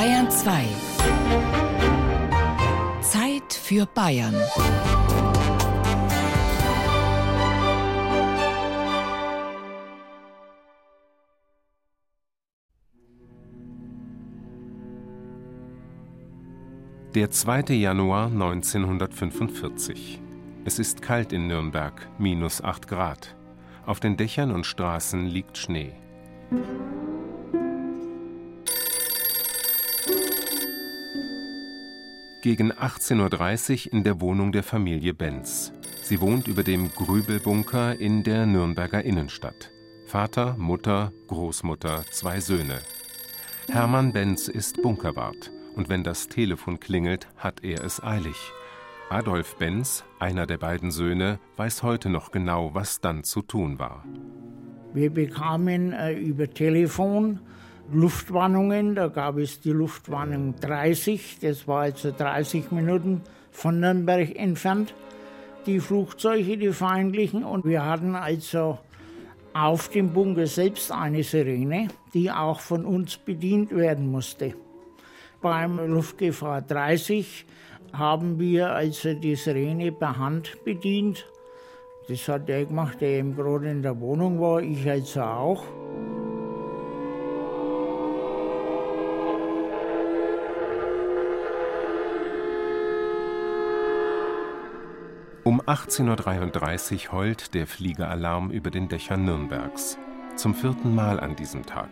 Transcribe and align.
Bayern 0.00 0.30
2. 0.30 0.64
Zeit 3.02 3.52
für 3.52 3.84
Bayern. 3.84 4.34
Der 17.14 17.30
2. 17.30 17.74
Januar 17.74 18.28
1945. 18.28 20.18
Es 20.64 20.78
ist 20.78 21.02
kalt 21.02 21.34
in 21.34 21.46
Nürnberg, 21.46 22.08
minus 22.18 22.64
8 22.64 22.88
Grad. 22.88 23.36
Auf 23.84 24.00
den 24.00 24.16
Dächern 24.16 24.50
und 24.50 24.64
Straßen 24.64 25.26
liegt 25.26 25.58
Schnee. 25.58 25.92
Gegen 32.42 32.72
18.30 32.72 33.88
Uhr 33.88 33.92
in 33.92 34.02
der 34.02 34.22
Wohnung 34.22 34.50
der 34.50 34.62
Familie 34.62 35.12
Benz. 35.12 35.72
Sie 36.02 36.22
wohnt 36.22 36.48
über 36.48 36.62
dem 36.62 36.90
Grübelbunker 36.90 38.00
in 38.00 38.22
der 38.22 38.46
Nürnberger 38.46 39.04
Innenstadt. 39.04 39.70
Vater, 40.06 40.56
Mutter, 40.56 41.12
Großmutter, 41.26 42.02
zwei 42.10 42.40
Söhne. 42.40 42.78
Hermann 43.68 44.14
Benz 44.14 44.48
ist 44.48 44.80
Bunkerwart 44.80 45.52
und 45.76 45.90
wenn 45.90 46.02
das 46.02 46.28
Telefon 46.28 46.80
klingelt, 46.80 47.28
hat 47.36 47.62
er 47.62 47.84
es 47.84 48.02
eilig. 48.02 48.36
Adolf 49.10 49.56
Benz, 49.56 50.04
einer 50.18 50.46
der 50.46 50.58
beiden 50.58 50.92
Söhne, 50.92 51.38
weiß 51.56 51.82
heute 51.82 52.08
noch 52.08 52.30
genau, 52.30 52.72
was 52.72 53.02
dann 53.02 53.22
zu 53.22 53.42
tun 53.42 53.78
war. 53.78 54.02
Wir 54.94 55.10
bekamen 55.10 55.92
äh, 55.92 56.14
über 56.14 56.48
Telefon 56.48 57.40
Luftwarnungen. 57.92 58.94
Da 58.94 59.08
gab 59.08 59.38
es 59.38 59.60
die 59.60 59.72
Luftwarnung 59.72 60.54
30, 60.60 61.38
das 61.40 61.66
war 61.66 61.82
also 61.82 62.12
30 62.16 62.70
Minuten 62.70 63.22
von 63.50 63.80
Nürnberg 63.80 64.36
entfernt. 64.36 64.94
Die 65.66 65.80
Flugzeuge, 65.80 66.56
die 66.56 66.72
feindlichen. 66.72 67.44
Und 67.44 67.64
wir 67.64 67.84
hatten 67.84 68.14
also 68.14 68.78
auf 69.52 69.88
dem 69.88 70.12
Bunker 70.12 70.46
selbst 70.46 70.92
eine 70.92 71.22
Sirene, 71.22 71.88
die 72.14 72.30
auch 72.30 72.60
von 72.60 72.84
uns 72.84 73.16
bedient 73.16 73.74
werden 73.74 74.10
musste. 74.10 74.54
Beim 75.42 75.78
Luftgefahr 75.78 76.62
30 76.62 77.46
haben 77.92 78.38
wir 78.38 78.70
also 78.70 79.14
die 79.14 79.34
Sirene 79.34 79.90
per 79.90 80.18
Hand 80.18 80.64
bedient. 80.64 81.26
Das 82.08 82.28
hat 82.28 82.48
der 82.48 82.66
gemacht, 82.66 83.00
der 83.00 83.18
eben 83.18 83.36
gerade 83.36 83.70
in 83.70 83.82
der 83.82 84.00
Wohnung 84.00 84.40
war, 84.40 84.60
ich 84.60 84.88
also 84.88 85.22
auch. 85.22 85.64
Um 95.44 95.60
18.33 95.62 97.06
Uhr 97.06 97.12
heult 97.12 97.54
der 97.54 97.66
Fliegeralarm 97.66 98.50
über 98.50 98.70
den 98.70 98.88
Dächern 98.88 99.24
Nürnbergs. 99.24 99.98
Zum 100.36 100.54
vierten 100.54 100.94
Mal 100.94 101.18
an 101.18 101.36
diesem 101.36 101.66
Tag 101.66 101.90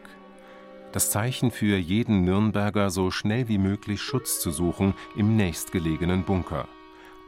das 0.92 1.10
Zeichen 1.10 1.50
für 1.50 1.76
jeden 1.76 2.24
Nürnberger, 2.24 2.90
so 2.90 3.10
schnell 3.10 3.48
wie 3.48 3.58
möglich 3.58 4.00
Schutz 4.00 4.40
zu 4.40 4.50
suchen 4.50 4.94
im 5.16 5.36
nächstgelegenen 5.36 6.24
Bunker. 6.24 6.66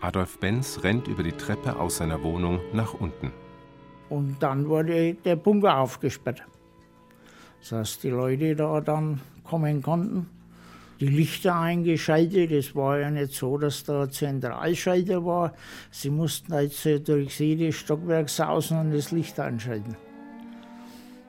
Adolf 0.00 0.38
Benz 0.38 0.80
rennt 0.82 1.08
über 1.08 1.22
die 1.22 1.32
Treppe 1.32 1.78
aus 1.78 1.98
seiner 1.98 2.22
Wohnung 2.22 2.60
nach 2.72 2.94
unten. 2.94 3.32
Und 4.08 4.42
dann 4.42 4.66
wurde 4.68 5.14
der 5.14 5.36
Bunker 5.36 5.76
aufgesperrt, 5.76 6.42
sodass 7.60 7.98
die 7.98 8.08
Leute 8.08 8.56
da 8.56 8.80
dann 8.80 9.20
kommen 9.44 9.82
konnten. 9.82 10.26
Die 11.00 11.06
Lichter 11.06 11.58
eingeschaltet. 11.58 12.52
Es 12.52 12.74
war 12.74 12.98
ja 12.98 13.10
nicht 13.10 13.32
so, 13.32 13.56
dass 13.56 13.84
da 13.84 14.08
Zentralschalter 14.08 15.24
war. 15.24 15.54
Sie 15.90 16.10
mussten 16.10 16.52
also 16.52 16.98
durch 16.98 17.40
jedes 17.40 17.76
Stockwerk 17.76 18.28
sausen 18.28 18.78
und 18.78 18.92
das 18.92 19.10
Licht 19.10 19.40
einschalten. 19.40 19.96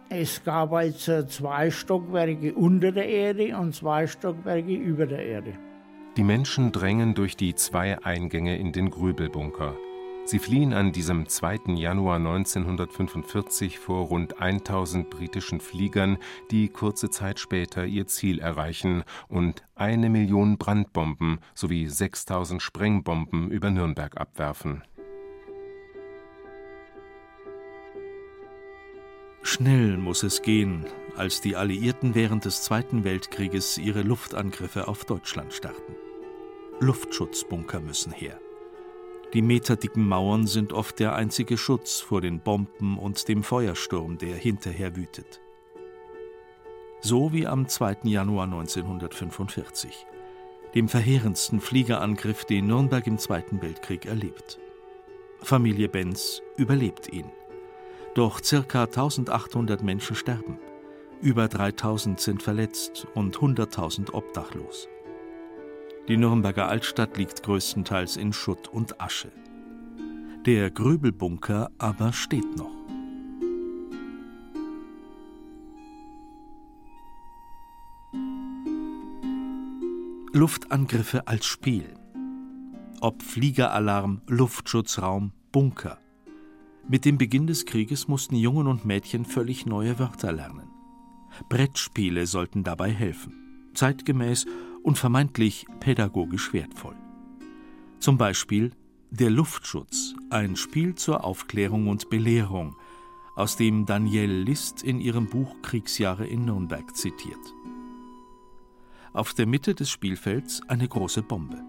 Es 0.10 0.44
gab 0.44 0.74
also 0.74 1.24
zwei 1.24 1.72
Stockwerke 1.72 2.54
unter 2.54 2.92
der 2.92 3.08
Erde 3.08 3.58
und 3.58 3.74
zwei 3.74 4.08
Stockwerke 4.08 4.74
über 4.74 5.06
der 5.06 5.26
Erde. 5.26 5.54
Die 6.18 6.24
Menschen 6.24 6.74
drängen 6.74 7.14
durch 7.14 7.38
die 7.38 7.56
zwei 7.56 7.98
Eingänge 8.04 8.58
in 8.58 8.74
den 8.74 8.90
Grübelbunker. 8.90 9.78
Sie 10.32 10.40
fliehen 10.40 10.72
an 10.72 10.94
diesem 10.94 11.28
2. 11.28 11.74
Januar 11.76 12.16
1945 12.16 13.80
vor 13.80 14.06
rund 14.06 14.40
1000 14.42 15.10
britischen 15.10 15.60
Fliegern, 15.60 16.20
die 16.52 16.70
kurze 16.70 17.10
Zeit 17.10 17.38
später 17.38 17.86
ihr 17.86 18.08
Ziel 18.08 18.40
erreichen 18.40 19.04
und 19.28 19.62
eine 19.76 20.10
Million 20.10 20.58
Brandbomben 20.58 21.40
sowie 21.54 21.86
6000 21.86 22.62
Sprengbomben 22.62 23.52
über 23.52 23.72
Nürnberg 23.72 24.16
abwerfen. 24.16 24.84
Schnell 29.44 29.98
muss 29.98 30.24
es 30.24 30.42
gehen, 30.44 30.86
als 31.18 31.42
die 31.42 31.58
Alliierten 31.58 32.16
während 32.16 32.46
des 32.46 32.64
Zweiten 32.64 33.04
Weltkrieges 33.04 33.78
ihre 33.78 34.02
Luftangriffe 34.02 34.88
auf 34.88 35.04
Deutschland 35.04 35.52
starten. 35.52 35.94
Luftschutzbunker 36.80 37.82
müssen 37.82 38.14
her. 38.14 38.40
Die 39.34 39.42
meterdicken 39.42 40.06
Mauern 40.08 40.46
sind 40.46 40.74
oft 40.74 41.00
der 41.00 41.16
einzige 41.16 41.58
Schutz 41.58 42.02
vor 42.02 42.20
den 42.20 42.42
Bomben 42.42 42.98
und 42.98 43.28
dem 43.30 43.44
Feuersturm, 43.44 44.18
der 44.18 44.36
hinterher 44.36 44.98
wütet. 44.98 45.40
So 47.00 47.32
wie 47.32 47.48
am 47.48 47.68
2. 47.68 48.00
Januar 48.04 48.44
1945, 48.44 50.06
dem 50.76 50.90
verheerendsten 50.90 51.62
Fliegerangriff, 51.62 52.44
den 52.44 52.68
Nürnberg 52.68 53.08
im 53.08 53.18
Zweiten 53.18 53.62
Weltkrieg 53.62 54.06
erlebt. 54.06 54.60
Familie 55.42 55.88
Benz 55.88 56.42
überlebt 56.58 57.12
ihn. 57.12 57.32
Doch 58.14 58.42
ca. 58.42 58.84
1800 58.84 59.82
Menschen 59.82 60.16
sterben. 60.16 60.60
Über 61.22 61.48
3000 61.48 62.20
sind 62.20 62.44
verletzt 62.44 63.08
und 63.16 63.38
100.000 63.38 64.14
obdachlos. 64.14 64.90
Die 66.08 66.18
Nürnberger 66.18 66.68
Altstadt 66.68 67.18
liegt 67.18 67.44
größtenteils 67.44 68.18
in 68.18 68.34
Schutt 68.34 68.68
und 68.68 69.00
Asche. 69.00 69.32
Der 70.46 70.72
Grübelbunker 70.72 71.70
aber 71.78 72.12
steht 72.14 72.58
noch. 72.58 72.82
Luftangriffe 80.34 81.28
als 81.28 81.46
Spiel. 81.46 81.94
Ob 83.02 83.22
Fliegeralarm, 83.22 84.22
Luftschutzraum, 84.28 85.34
Bunker. 85.52 86.00
Mit 86.88 87.06
dem 87.06 87.18
Beginn 87.18 87.46
des 87.46 87.66
Krieges 87.66 88.08
mussten 88.08 88.36
Jungen 88.36 88.68
und 88.68 88.86
Mädchen 88.86 89.26
völlig 89.26 89.66
neue 89.66 90.00
Wörter 90.00 90.32
lernen. 90.32 90.70
Brettspiele 91.50 92.26
sollten 92.26 92.64
dabei 92.64 92.92
helfen, 92.92 93.72
zeitgemäß 93.76 94.46
und 94.84 94.98
vermeintlich 94.98 95.66
pädagogisch 95.80 96.54
wertvoll. 96.54 96.96
Zum 98.00 98.18
Beispiel 98.18 98.72
Der 99.10 99.30
Luftschutz, 99.30 100.16
ein 100.30 100.56
Spiel 100.56 100.96
zur 100.96 101.24
Aufklärung 101.24 101.88
und 101.88 102.10
Belehrung, 102.10 102.76
aus 103.36 103.56
dem 103.56 103.86
Danielle 103.86 104.44
List 104.44 104.84
in 104.84 105.00
ihrem 105.00 105.28
Buch 105.28 105.56
Kriegsjahre 105.62 106.26
in 106.26 106.46
Nürnberg 106.46 106.96
zitiert. 106.96 107.54
Auf 109.14 109.34
der 109.34 109.46
Mitte 109.46 109.76
des 109.76 109.90
Spielfelds 109.90 110.62
eine 110.68 110.88
große 110.88 111.22
Bombe. 111.22 111.62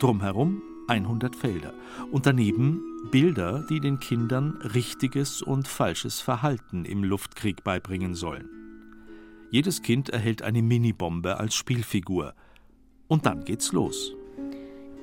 Drumherum 0.00 0.62
100 0.88 1.36
Felder 1.36 1.72
und 2.10 2.26
daneben 2.26 2.82
Bilder, 3.10 3.64
die 3.70 3.80
den 3.80 4.00
Kindern 4.00 4.56
richtiges 4.74 5.40
und 5.40 5.68
falsches 5.68 6.20
Verhalten 6.20 6.84
im 6.84 7.04
Luftkrieg 7.04 7.62
beibringen 7.64 8.14
sollen. 8.14 8.48
Jedes 9.50 9.82
Kind 9.82 10.10
erhält 10.10 10.42
eine 10.42 10.62
Minibombe 10.62 11.38
als 11.38 11.54
Spielfigur. 11.54 12.34
Und 13.10 13.26
dann 13.26 13.44
geht's 13.44 13.72
los. 13.72 14.14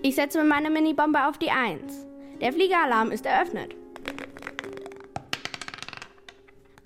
Ich 0.02 0.16
setze 0.16 0.42
mir 0.42 0.46
meine 0.48 0.70
Minibombe 0.70 1.28
auf 1.28 1.38
die 1.38 1.52
1. 1.52 2.08
Der 2.40 2.54
Fliegeralarm 2.54 3.12
ist 3.12 3.26
eröffnet. 3.26 3.76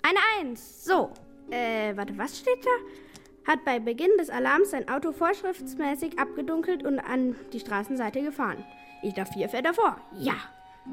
Eine 0.02 0.50
1. 0.50 0.84
So. 0.84 1.10
Äh, 1.50 1.96
warte, 1.96 2.18
was 2.18 2.40
steht 2.40 2.64
da? 2.64 3.52
Hat 3.52 3.64
bei 3.64 3.78
Beginn 3.78 4.10
des 4.18 4.30
Alarms 4.30 4.72
sein 4.72 4.88
Auto 4.88 5.12
vorschriftsmäßig 5.12 6.18
abgedunkelt 6.18 6.84
und 6.84 6.98
an 6.98 7.36
die 7.52 7.60
Straßenseite 7.60 8.22
gefahren. 8.22 8.64
Ich 9.02 9.14
darf 9.14 9.32
vier 9.32 9.48
Felder 9.48 9.74
vor. 9.74 9.96
Ja. 10.18 10.34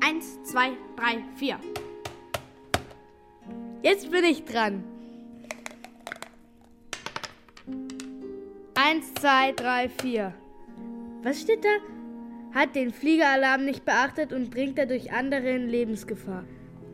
Eins, 0.06 0.44
zwei, 0.44 0.74
drei, 0.96 1.24
vier. 1.38 1.60
Jetzt 3.82 4.12
bin 4.12 4.24
ich 4.26 4.46
dran. 4.46 4.84
Eins, 8.82 9.14
zwei, 9.16 9.52
drei, 9.52 9.90
vier. 9.90 10.34
Was 11.22 11.42
steht 11.42 11.66
da? 11.66 11.80
Hat 12.58 12.76
den 12.76 12.94
Fliegeralarm 12.94 13.66
nicht 13.66 13.84
beachtet 13.84 14.32
und 14.32 14.52
bringt 14.52 14.78
dadurch 14.78 15.12
andere 15.12 15.50
in 15.50 15.68
Lebensgefahr. 15.68 16.46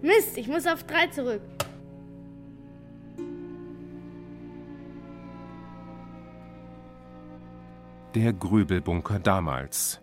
Mist, 0.01 0.35
ich 0.35 0.47
muss 0.47 0.65
auf 0.65 0.85
drei 0.85 1.05
zurück. 1.07 1.43
Der 8.15 8.33
Grübelbunker 8.33 9.19
damals. 9.19 10.01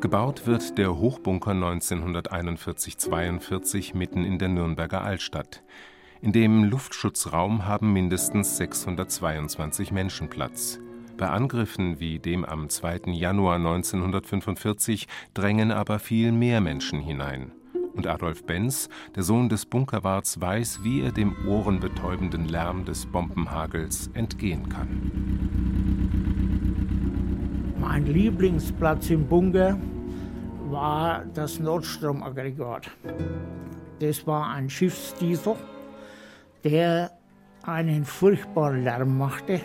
Gebaut 0.00 0.48
wird 0.48 0.78
der 0.78 0.98
Hochbunker 0.98 1.52
1941-42 1.52 3.96
mitten 3.96 4.24
in 4.24 4.40
der 4.40 4.48
Nürnberger 4.48 5.04
Altstadt. 5.04 5.62
In 6.20 6.32
dem 6.32 6.64
Luftschutzraum 6.64 7.66
haben 7.66 7.92
mindestens 7.92 8.56
622 8.56 9.92
Menschen 9.92 10.28
Platz. 10.28 10.80
Bei 11.18 11.30
Angriffen 11.30 11.98
wie 11.98 12.20
dem 12.20 12.44
am 12.44 12.68
2. 12.68 13.10
Januar 13.10 13.56
1945 13.56 15.08
drängen 15.34 15.72
aber 15.72 15.98
viel 15.98 16.30
mehr 16.30 16.60
Menschen 16.60 17.00
hinein. 17.00 17.50
Und 17.94 18.06
Adolf 18.06 18.44
Benz, 18.44 18.88
der 19.16 19.24
Sohn 19.24 19.48
des 19.48 19.66
Bunkerwarts, 19.66 20.40
weiß, 20.40 20.84
wie 20.84 21.02
er 21.02 21.10
dem 21.10 21.34
ohrenbetäubenden 21.44 22.46
Lärm 22.46 22.84
des 22.84 23.04
Bombenhagels 23.04 24.10
entgehen 24.14 24.68
kann. 24.68 24.88
Mein 27.80 28.06
Lieblingsplatz 28.06 29.10
im 29.10 29.26
Bunker 29.26 29.76
war 30.70 31.24
das 31.34 31.58
Nordstromaggregat. 31.58 32.92
Das 33.98 34.24
war 34.24 34.50
ein 34.50 34.70
Schiffsdiesel, 34.70 35.56
der 36.62 37.10
einen 37.64 38.04
furchtbaren 38.04 38.84
Lärm 38.84 39.18
machte. 39.18 39.60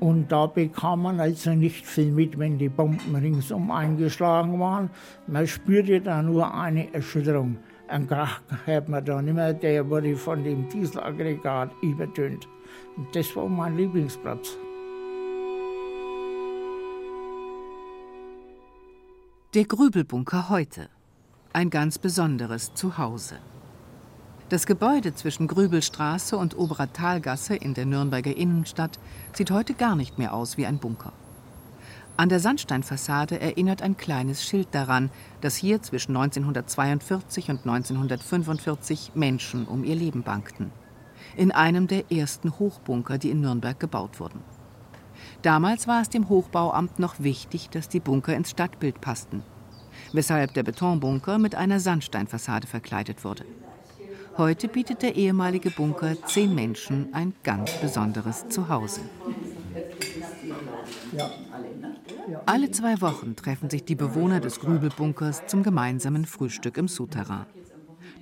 Und 0.00 0.30
da 0.30 0.46
bekam 0.46 1.02
man 1.02 1.20
also 1.20 1.50
nicht 1.50 1.86
viel 1.86 2.12
mit, 2.12 2.38
wenn 2.38 2.58
die 2.58 2.68
Bomben 2.68 3.14
ringsum 3.14 3.70
eingeschlagen 3.70 4.60
waren. 4.60 4.90
Man 5.26 5.46
spürte 5.46 6.00
da 6.00 6.22
nur 6.22 6.52
eine 6.52 6.92
Erschütterung. 6.92 7.56
Ein 7.88 8.06
Krach 8.06 8.40
hört 8.64 8.88
man 8.88 9.04
da 9.04 9.22
nicht 9.22 9.34
mehr, 9.34 9.54
der 9.54 9.88
wurde 9.88 10.16
von 10.16 10.42
dem 10.42 10.68
Dieselaggregat 10.68 11.70
übertönt. 11.82 12.48
Und 12.96 13.14
das 13.14 13.34
war 13.36 13.48
mein 13.48 13.76
Lieblingsplatz. 13.76 14.58
Der 19.54 19.64
Grübelbunker 19.64 20.50
heute. 20.50 20.90
Ein 21.52 21.70
ganz 21.70 21.98
besonderes 21.98 22.74
Zuhause. 22.74 23.38
Das 24.48 24.64
Gebäude 24.64 25.12
zwischen 25.12 25.48
Grübelstraße 25.48 26.36
und 26.36 26.56
Oberer 26.56 26.92
Talgasse 26.92 27.56
in 27.56 27.74
der 27.74 27.84
Nürnberger 27.84 28.36
Innenstadt 28.36 29.00
sieht 29.32 29.50
heute 29.50 29.74
gar 29.74 29.96
nicht 29.96 30.18
mehr 30.18 30.32
aus 30.32 30.56
wie 30.56 30.66
ein 30.66 30.78
Bunker. 30.78 31.12
An 32.16 32.28
der 32.28 32.38
Sandsteinfassade 32.38 33.40
erinnert 33.40 33.82
ein 33.82 33.96
kleines 33.96 34.44
Schild 34.44 34.68
daran, 34.70 35.10
dass 35.40 35.56
hier 35.56 35.82
zwischen 35.82 36.16
1942 36.16 37.50
und 37.50 37.66
1945 37.66 39.16
Menschen 39.16 39.66
um 39.66 39.82
ihr 39.82 39.96
Leben 39.96 40.22
bangten. 40.22 40.70
In 41.36 41.50
einem 41.50 41.88
der 41.88 42.12
ersten 42.12 42.56
Hochbunker, 42.56 43.18
die 43.18 43.30
in 43.30 43.40
Nürnberg 43.40 43.80
gebaut 43.80 44.20
wurden. 44.20 44.44
Damals 45.42 45.88
war 45.88 46.02
es 46.02 46.08
dem 46.08 46.28
Hochbauamt 46.28 47.00
noch 47.00 47.18
wichtig, 47.18 47.68
dass 47.70 47.88
die 47.88 48.00
Bunker 48.00 48.36
ins 48.36 48.50
Stadtbild 48.50 49.00
passten, 49.00 49.42
weshalb 50.12 50.54
der 50.54 50.62
Betonbunker 50.62 51.38
mit 51.38 51.56
einer 51.56 51.80
Sandsteinfassade 51.80 52.68
verkleidet 52.68 53.24
wurde. 53.24 53.44
Heute 54.38 54.68
bietet 54.68 55.02
der 55.02 55.16
ehemalige 55.16 55.70
Bunker 55.70 56.14
zehn 56.26 56.54
Menschen 56.54 57.14
ein 57.14 57.32
ganz 57.42 57.72
besonderes 57.80 58.48
Zuhause. 58.48 59.00
Alle 62.44 62.70
zwei 62.70 63.00
Wochen 63.00 63.34
treffen 63.34 63.70
sich 63.70 63.84
die 63.84 63.94
Bewohner 63.94 64.40
des 64.40 64.60
Grübelbunkers 64.60 65.46
zum 65.46 65.62
gemeinsamen 65.62 66.26
Frühstück 66.26 66.76
im 66.76 66.88
Souterrain. 66.88 67.46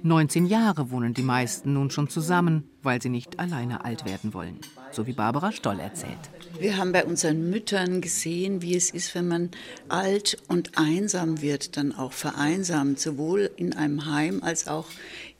19 0.03 0.47
Jahre 0.47 0.91
wohnen 0.91 1.15
die 1.15 1.23
meisten 1.23 1.73
nun 1.73 1.91
schon 1.91 2.09
zusammen, 2.09 2.69
weil 2.83 3.03
sie 3.03 3.09
nicht 3.09 3.41
alleine 3.41 3.85
alt 3.85 4.05
werden 4.05 4.35
wollen, 4.35 4.59
so 4.91 5.07
wie 5.07 5.15
Barbara 5.15 5.51
Stoll 5.51 5.81
erzählt. 5.81 6.31
Wir 6.59 6.77
haben 6.77 6.93
bei 6.93 7.05
unseren 7.05 7.51
Müttern 7.51 8.01
gesehen, 8.01 8.63
wie 8.63 8.77
es 8.77 8.91
ist, 8.91 9.15
wenn 9.15 9.27
man 9.27 9.51
alt 9.89 10.39
und 10.49 10.79
einsam 10.79 11.43
wird, 11.43 11.77
dann 11.77 11.93
auch 11.93 12.13
vereinsamt, 12.13 13.01
sowohl 13.01 13.51
in 13.57 13.75
einem 13.75 14.07
Heim 14.07 14.41
als 14.43 14.69
auch 14.69 14.87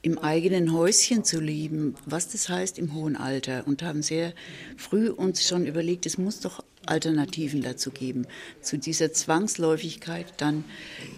im 0.01 0.17
eigenen 0.19 0.73
Häuschen 0.73 1.23
zu 1.23 1.39
leben, 1.39 1.95
was 2.05 2.29
das 2.29 2.49
heißt 2.49 2.77
im 2.77 2.93
hohen 2.93 3.15
Alter. 3.15 3.65
Und 3.65 3.81
haben 3.81 4.01
sehr 4.01 4.33
früh 4.77 5.09
uns 5.09 5.47
schon 5.47 5.65
überlegt, 5.65 6.05
es 6.05 6.17
muss 6.17 6.41
doch 6.41 6.63
Alternativen 6.85 7.61
dazu 7.61 7.91
geben, 7.91 8.27
zu 8.61 8.77
dieser 8.77 9.11
Zwangsläufigkeit 9.13 10.33
dann 10.37 10.65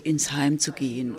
ins 0.04 0.32
Heim 0.32 0.60
zu 0.60 0.72
gehen. 0.72 1.16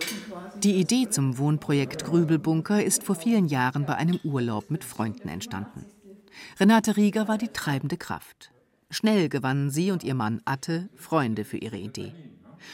Die 0.63 0.75
Idee 0.75 1.09
zum 1.09 1.37
Wohnprojekt 1.37 2.05
Grübelbunker 2.05 2.83
ist 2.83 3.03
vor 3.03 3.15
vielen 3.15 3.47
Jahren 3.47 3.85
bei 3.85 3.95
einem 3.95 4.19
Urlaub 4.23 4.71
mit 4.71 4.83
Freunden 4.83 5.27
entstanden. 5.29 5.85
Renate 6.59 6.97
Rieger 6.97 7.27
war 7.27 7.37
die 7.37 7.49
treibende 7.49 7.97
Kraft. 7.97 8.51
Schnell 8.91 9.29
gewannen 9.29 9.69
sie 9.69 9.91
und 9.91 10.03
ihr 10.03 10.15
Mann 10.15 10.41
Atte 10.45 10.89
Freunde 10.95 11.45
für 11.45 11.57
ihre 11.57 11.77
Idee. 11.77 12.11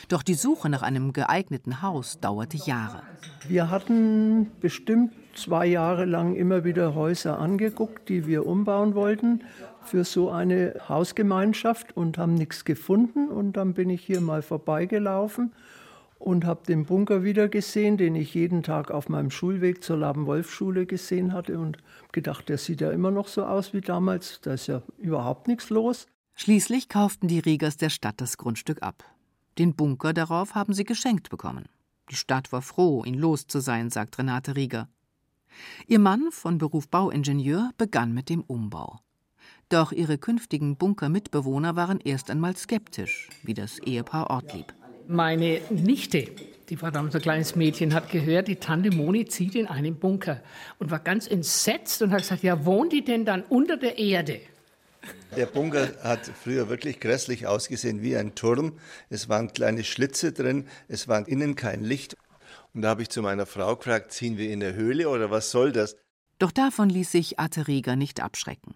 Doch 0.08 0.24
die 0.24 0.34
Suche 0.34 0.70
nach 0.70 0.82
einem 0.82 1.12
geeigneten 1.12 1.82
Haus 1.82 2.22
dauerte 2.22 2.58
Jahre. 2.58 3.04
Wir 3.48 3.70
hatten 3.70 4.50
bestimmt 4.62 5.12
zwei 5.36 5.66
Jahre 5.66 6.06
lang 6.06 6.36
immer 6.36 6.64
wieder 6.64 6.96
Häuser 6.96 7.38
angeguckt, 7.38 8.08
die 8.08 8.26
wir 8.26 8.46
umbauen 8.46 8.96
wollten 8.96 9.42
für 9.84 10.06
so 10.06 10.32
eine 10.32 10.76
Hausgemeinschaft 10.88 11.96
und 11.98 12.18
haben 12.18 12.36
nichts 12.36 12.64
gefunden. 12.64 13.28
Und 13.28 13.58
dann 13.58 13.74
bin 13.74 13.90
ich 13.90 14.02
hier 14.02 14.22
mal 14.22 14.42
vorbeigelaufen 14.42 15.52
und 16.26 16.44
habe 16.44 16.66
den 16.66 16.86
Bunker 16.86 17.24
wieder 17.24 17.48
gesehen, 17.48 17.98
den 17.98 18.16
ich 18.16 18.34
jeden 18.34 18.64
Tag 18.64 18.90
auf 18.90 19.10
meinem 19.10 19.30
Schulweg 19.30 19.84
zur 19.84 19.98
Laben-Wolf-Schule 19.98 20.88
gesehen 20.88 21.34
hatte 21.34 21.60
und 21.60 21.78
gedacht, 22.12 22.50
der 22.50 22.58
sieht 22.58 22.82
ja 22.82 22.90
immer 22.90 23.12
noch 23.12 23.28
so 23.28 23.46
aus 23.46 23.74
wie 23.74 23.82
damals, 23.82 24.42
da 24.42 24.54
ist 24.54 24.66
ja 24.66 24.82
überhaupt 24.98 25.48
nichts 25.48 25.70
los. 25.70 26.08
Schließlich 26.34 26.90
kauften 26.90 27.28
die 27.28 27.40
Riegers 27.40 27.78
der 27.78 27.92
Stadt 27.92 28.20
das 28.20 28.38
Grundstück 28.38 28.82
ab. 28.82 29.04
Den 29.60 29.76
Bunker 29.76 30.14
darauf 30.14 30.56
haben 30.56 30.74
sie 30.74 30.84
geschenkt 30.84 31.30
bekommen. 31.30 31.66
Die 32.10 32.16
Stadt 32.16 32.52
war 32.52 32.64
froh, 32.64 33.04
ihn 33.06 33.20
los 33.20 33.46
zu 33.46 33.60
sein, 33.60 33.92
sagt 33.92 34.18
Renate 34.18 34.56
Rieger. 34.56 34.90
Ihr 35.86 36.00
Mann, 36.00 36.32
von 36.32 36.58
Beruf 36.58 36.90
Bauingenieur, 36.90 37.70
begann 37.78 38.14
mit 38.14 38.30
dem 38.30 38.42
Umbau. 38.42 39.00
Doch 39.70 39.92
ihre 39.92 40.18
künftigen 40.18 40.76
Bunkermitbewohner 40.76 41.76
waren 41.76 42.00
erst 42.00 42.32
einmal 42.32 42.58
skeptisch, 42.58 43.30
wie 43.44 43.54
das 43.54 43.78
Ehepaar 43.80 44.32
Ortlieb. 44.32 44.74
Meine 45.08 45.62
Nichte, 45.70 46.28
die 46.70 46.82
war 46.82 46.92
damals 46.92 47.16
ein 47.16 47.22
kleines 47.22 47.56
Mädchen, 47.56 47.94
hat 47.94 48.10
gehört, 48.10 48.48
die 48.48 48.56
Tante 48.56 48.90
Moni 48.90 49.26
zieht 49.26 49.56
in 49.56 49.68
einen 49.68 49.96
Bunker 49.96 50.42
und 50.80 50.90
war 50.90 51.00
ganz 51.00 51.28
entsetzt 51.28 52.02
und 52.02 52.12
hat 52.12 52.20
gesagt, 52.20 52.44
ja, 52.44 52.66
wohnt 52.66 52.92
die 52.92 53.04
denn 53.04 53.24
dann 53.24 53.44
unter 53.44 53.78
der 53.78 54.00
Erde? 54.00 54.42
Der 55.36 55.46
Bunker 55.46 55.90
hat 56.02 56.26
früher 56.26 56.70
wirklich 56.70 57.00
grässlich 57.00 57.46
ausgesehen 57.46 58.02
wie 58.02 58.18
ein 58.18 58.34
Turm. 58.34 58.80
Es 59.10 59.30
waren 59.30 59.54
kleine 59.54 59.84
Schlitze 59.84 60.32
drin, 60.32 60.68
es 60.88 61.08
war 61.08 61.28
innen 61.28 61.56
kein 61.56 61.84
Licht. 61.84 62.16
Und 62.74 62.82
da 62.82 62.90
habe 62.90 63.04
ich 63.04 63.10
zu 63.10 63.22
meiner 63.22 63.46
Frau 63.46 63.76
gefragt, 63.76 64.12
ziehen 64.12 64.38
wir 64.38 64.50
in 64.50 64.60
der 64.60 64.74
Höhle 64.74 65.10
oder 65.10 65.30
was 65.30 65.52
soll 65.52 65.72
das? 65.72 65.96
Doch 66.40 66.52
davon 66.52 66.90
ließ 66.90 67.12
sich 67.12 67.40
Atte 67.40 67.68
Rieger 67.68 67.96
nicht 67.96 68.22
abschrecken. 68.22 68.76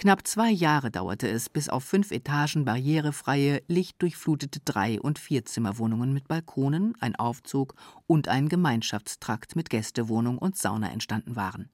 Knapp 0.00 0.26
zwei 0.26 0.50
Jahre 0.50 0.90
dauerte 0.90 1.28
es, 1.28 1.50
bis 1.50 1.68
auf 1.68 1.84
fünf 1.84 2.10
Etagen 2.10 2.64
barrierefreie, 2.64 3.60
lichtdurchflutete 3.68 4.60
Drei- 4.64 4.98
und 4.98 5.18
Vierzimmerwohnungen 5.18 6.14
mit 6.14 6.26
Balkonen, 6.26 6.94
ein 7.00 7.16
Aufzug 7.16 7.74
und 8.06 8.26
ein 8.26 8.48
Gemeinschaftstrakt 8.48 9.56
mit 9.56 9.68
Gästewohnung 9.68 10.38
und 10.38 10.56
Sauna 10.56 10.90
entstanden 10.90 11.36
waren. 11.36 11.68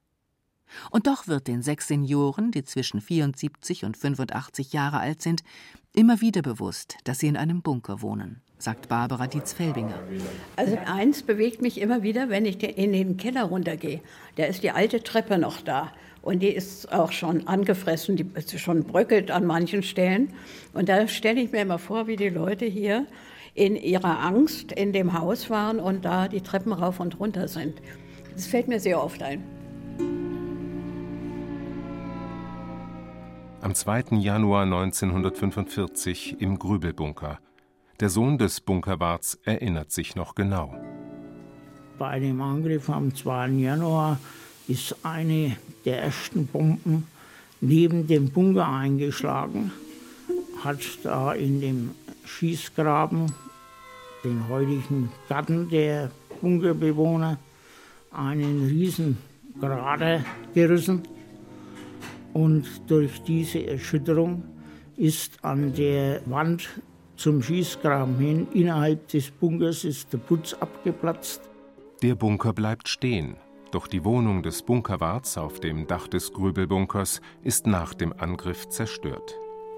Und 0.90 1.06
doch 1.06 1.28
wird 1.28 1.46
den 1.46 1.62
sechs 1.62 1.86
Senioren, 1.86 2.50
die 2.50 2.64
zwischen 2.64 3.00
74 3.00 3.84
und 3.84 3.96
85 3.96 4.72
Jahre 4.72 4.98
alt 4.98 5.22
sind, 5.22 5.44
immer 5.94 6.20
wieder 6.20 6.42
bewusst, 6.42 6.96
dass 7.04 7.20
sie 7.20 7.28
in 7.28 7.36
einem 7.36 7.62
Bunker 7.62 8.02
wohnen, 8.02 8.42
sagt 8.58 8.88
Barbara 8.88 9.28
Dietz-Felbinger. 9.28 10.00
Also 10.56 10.76
eins 10.78 11.22
bewegt 11.22 11.62
mich 11.62 11.80
immer 11.80 12.02
wieder, 12.02 12.28
wenn 12.28 12.44
ich 12.44 12.60
in 12.60 12.92
den 12.92 13.18
Keller 13.18 13.44
runtergehe. 13.44 14.00
Da 14.34 14.46
ist 14.46 14.64
die 14.64 14.72
alte 14.72 15.04
Treppe 15.04 15.38
noch 15.38 15.60
da. 15.60 15.92
Und 16.26 16.40
die 16.40 16.48
ist 16.48 16.92
auch 16.92 17.12
schon 17.12 17.46
angefressen, 17.46 18.16
die 18.16 18.26
ist 18.34 18.58
schon 18.58 18.82
bröckelt 18.82 19.30
an 19.30 19.46
manchen 19.46 19.84
Stellen. 19.84 20.32
Und 20.72 20.88
da 20.88 21.06
stelle 21.06 21.40
ich 21.40 21.52
mir 21.52 21.62
immer 21.62 21.78
vor, 21.78 22.08
wie 22.08 22.16
die 22.16 22.30
Leute 22.30 22.64
hier 22.64 23.06
in 23.54 23.76
ihrer 23.76 24.18
Angst 24.18 24.72
in 24.72 24.92
dem 24.92 25.16
Haus 25.16 25.50
waren 25.50 25.78
und 25.78 26.04
da 26.04 26.26
die 26.26 26.40
Treppen 26.40 26.72
rauf 26.72 26.98
und 26.98 27.20
runter 27.20 27.46
sind. 27.46 27.80
Das 28.34 28.46
fällt 28.46 28.66
mir 28.66 28.80
sehr 28.80 29.00
oft 29.00 29.22
ein. 29.22 29.44
am 33.60 33.74
2. 33.74 34.16
Januar 34.18 34.62
1945 34.62 36.40
im 36.40 36.58
Grübelbunker. 36.58 37.38
Der 37.98 38.10
Sohn 38.10 38.36
des 38.38 38.60
Bunkerwarts 38.60 39.40
erinnert 39.44 39.92
sich 39.92 40.16
noch 40.16 40.34
genau. 40.34 40.74
Bei 41.98 42.18
dem 42.20 42.40
Angriff 42.40 42.90
am 42.90 43.14
2. 43.14 43.48
Januar 43.48 44.18
ist 44.68 44.96
eine 45.02 45.56
der 45.84 46.02
ersten 46.02 46.46
Bomben 46.46 47.06
neben 47.60 48.06
dem 48.06 48.30
Bunker 48.30 48.68
eingeschlagen, 48.68 49.72
hat 50.62 50.80
da 51.02 51.32
in 51.32 51.60
dem 51.60 51.90
Schießgraben 52.24 53.32
den 54.24 54.48
heutigen 54.48 55.10
Garten 55.28 55.68
der 55.70 56.10
Bunkerbewohner 56.40 57.38
einen 58.10 58.66
riesen 58.66 59.18
Grader 59.60 60.24
gerissen 60.54 61.02
und 62.32 62.66
durch 62.88 63.22
diese 63.22 63.66
Erschütterung 63.66 64.42
ist 64.96 65.42
an 65.42 65.74
der 65.74 66.20
Wand 66.26 66.68
zum 67.16 67.42
Schießgraben 67.42 68.18
hin. 68.18 68.46
Innerhalb 68.52 69.08
des 69.08 69.30
Bunkers 69.30 69.84
ist 69.84 70.12
der 70.12 70.18
Putz 70.18 70.52
abgeplatzt. 70.54 71.40
Der 72.02 72.14
Bunker 72.14 72.52
bleibt 72.52 72.88
stehen. 72.88 73.36
Doch 73.72 73.88
die 73.88 74.04
Wohnung 74.04 74.42
des 74.42 74.62
Bunkerwarts 74.62 75.36
auf 75.38 75.58
dem 75.60 75.86
Dach 75.86 76.06
des 76.06 76.32
Grübelbunkers 76.32 77.20
ist 77.42 77.66
nach 77.66 77.94
dem 77.94 78.12
Angriff 78.16 78.68
zerstört. 78.68 79.34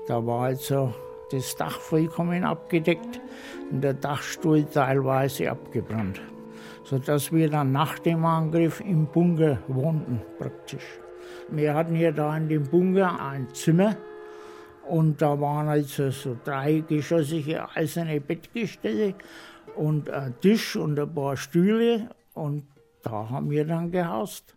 Da 0.06 0.24
war 0.26 0.44
also 0.44 0.94
das 1.30 1.56
Dach 1.56 1.78
vollkommen 1.80 2.44
abgedeckt 2.44 3.20
und 3.70 3.82
der 3.82 3.94
Dachstuhl 3.94 4.64
teilweise 4.64 5.50
abgebrannt. 5.50 6.20
Sodass 6.84 7.32
wir 7.32 7.50
dann 7.50 7.72
nach 7.72 7.98
dem 7.98 8.24
Angriff 8.24 8.80
im 8.80 9.06
Bunker 9.06 9.58
wohnten 9.68 10.22
praktisch. 10.38 11.00
Wir 11.50 11.74
hatten 11.74 11.94
hier 11.94 12.12
da 12.12 12.36
in 12.36 12.48
dem 12.48 12.64
Bunker 12.64 13.20
ein 13.20 13.48
Zimmer 13.54 13.96
und 14.86 15.20
da 15.20 15.38
waren 15.40 15.68
also 15.68 16.10
so 16.10 16.36
dreigeschossige 16.44 17.68
eiserne 17.74 18.20
Bettgestelle 18.20 19.14
und 19.76 20.10
ein 20.10 20.34
Tisch 20.40 20.76
und 20.76 20.98
ein 20.98 21.14
paar 21.14 21.36
Stühle 21.36 22.10
und 22.34 22.64
da 23.02 23.30
haben 23.30 23.50
wir 23.50 23.64
dann 23.64 23.90
gehaust. 23.90 24.56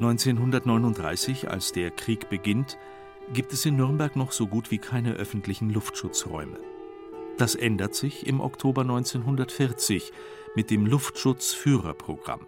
1939, 0.00 1.50
als 1.50 1.72
der 1.72 1.90
Krieg 1.90 2.28
beginnt, 2.28 2.78
gibt 3.32 3.52
es 3.52 3.66
in 3.66 3.76
Nürnberg 3.76 4.14
noch 4.14 4.30
so 4.30 4.46
gut 4.46 4.70
wie 4.70 4.78
keine 4.78 5.14
öffentlichen 5.14 5.70
Luftschutzräume. 5.70 6.58
Das 7.36 7.56
ändert 7.56 7.94
sich 7.94 8.26
im 8.26 8.40
Oktober 8.40 8.82
1940 8.82 10.12
mit 10.54 10.70
dem 10.70 10.86
Luftschutzführerprogramm. 10.86 12.46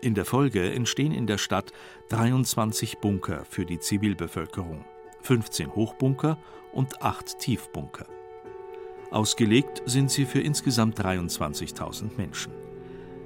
In 0.00 0.14
der 0.14 0.24
Folge 0.24 0.72
entstehen 0.72 1.12
in 1.12 1.26
der 1.26 1.38
Stadt 1.38 1.72
23 2.08 2.98
Bunker 2.98 3.44
für 3.44 3.64
die 3.64 3.78
Zivilbevölkerung, 3.78 4.84
15 5.22 5.74
Hochbunker 5.74 6.38
und 6.72 7.02
8 7.02 7.38
Tiefbunker. 7.38 8.06
Ausgelegt 9.10 9.82
sind 9.86 10.10
sie 10.10 10.24
für 10.24 10.40
insgesamt 10.40 11.00
23.000 11.00 12.16
Menschen. 12.16 12.52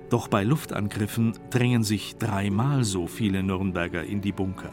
Doch 0.08 0.28
bei 0.28 0.44
Luftangriffen 0.44 1.38
drängen 1.50 1.82
sich 1.82 2.16
dreimal 2.16 2.84
so 2.84 3.06
viele 3.06 3.42
Nürnberger 3.42 4.04
in 4.04 4.20
die 4.20 4.32
Bunker. 4.32 4.72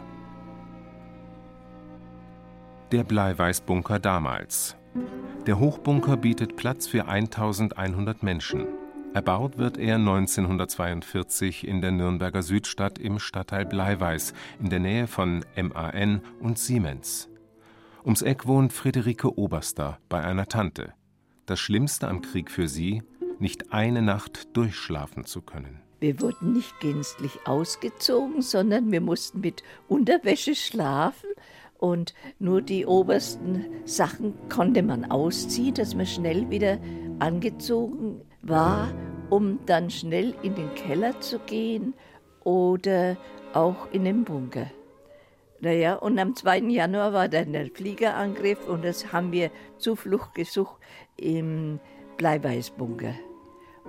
Der 2.92 3.04
Bleiweißbunker 3.04 4.00
damals. 4.00 4.76
Der 5.48 5.60
Hochbunker 5.60 6.18
bietet 6.18 6.56
Platz 6.56 6.88
für 6.88 7.08
1100 7.08 8.22
Menschen. 8.22 8.68
Erbaut 9.14 9.58
wird 9.58 9.78
er 9.78 9.96
1942 9.96 11.68
in 11.68 11.82
der 11.82 11.92
Nürnberger 11.92 12.44
Südstadt 12.44 13.00
im 13.00 13.20
Stadtteil 13.20 13.66
Bleiweiß 13.66 14.34
in 14.62 14.70
der 14.70 14.80
Nähe 14.80 15.08
von 15.08 15.44
MAN 15.56 16.22
und 16.40 16.60
Siemens. 16.60 17.30
Ums 18.04 18.22
Eck 18.22 18.48
wohnt 18.48 18.72
Friederike 18.72 19.38
Oberster 19.38 20.00
bei 20.08 20.24
einer 20.24 20.48
Tante. 20.48 20.94
Das 21.52 21.60
Schlimmste 21.60 22.08
am 22.08 22.22
Krieg 22.22 22.50
für 22.50 22.70
sie, 22.70 23.04
nicht 23.40 23.74
eine 23.74 24.02
Nacht 24.02 24.56
durchschlafen 24.56 25.26
zu 25.26 25.42
können. 25.42 25.82
Wir 26.00 26.22
wurden 26.22 26.54
nicht 26.54 26.80
gänzlich 26.80 27.40
ausgezogen, 27.44 28.42
sondern 28.42 28.90
wir 28.90 29.02
mussten 29.02 29.42
mit 29.42 29.62
Unterwäsche 29.90 30.56
schlafen 30.56 31.28
und 31.78 32.14
nur 32.40 32.62
die 32.62 32.86
obersten 32.86 33.66
Sachen 33.84 34.34
konnte 34.48 34.82
man 34.82 35.12
ausziehen, 35.12 35.74
dass 35.74 35.94
man 35.94 36.06
schnell 36.06 36.50
wieder 36.50 36.80
angezogen 37.20 38.22
war, 38.42 38.88
um 39.30 39.60
dann 39.66 39.90
schnell 39.90 40.34
in 40.44 40.56
den 40.56 40.74
Keller 40.76 41.20
zu 41.20 41.38
gehen 41.40 41.94
oder 42.46 43.18
auch 43.52 43.92
in 43.92 44.06
den 44.06 44.24
Bunker. 44.24 44.72
Naja, 45.62 45.94
und 45.96 46.18
am 46.18 46.36
2. 46.36 46.58
Januar 46.70 47.14
war 47.14 47.30
dann 47.30 47.54
der 47.54 47.68
Fliegerangriff 47.68 48.68
und 48.68 48.84
das 48.84 49.14
haben 49.14 49.32
wir 49.32 49.52
Zuflucht 49.78 50.34
gesucht 50.34 50.82
im 51.18 51.80
Bleiweißbunker. 52.18 53.14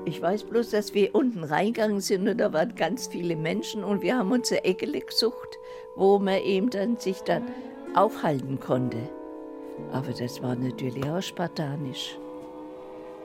Ich 0.04 0.20
weiß 0.20 0.44
bloß, 0.44 0.70
dass 0.70 0.92
wir 0.92 1.14
unten 1.14 1.44
reingegangen 1.44 2.02
sind 2.02 2.28
und 2.28 2.38
da 2.38 2.52
waren 2.52 2.74
ganz 2.74 3.06
viele 3.06 3.36
Menschen 3.36 3.84
und 3.84 4.02
wir 4.02 4.18
haben 4.18 4.32
unsere 4.32 4.64
Ecke 4.64 4.86
gesucht, 4.86 5.58
wo 5.96 6.18
man 6.18 6.40
eben 6.42 6.68
dann 6.68 6.98
sich 6.98 7.20
dann 7.22 7.44
aufhalten 7.94 8.60
konnte. 8.60 8.98
Aber 9.92 10.12
das 10.12 10.42
war 10.42 10.56
natürlich 10.56 11.04
auch 11.08 11.22
spartanisch. 11.22 12.18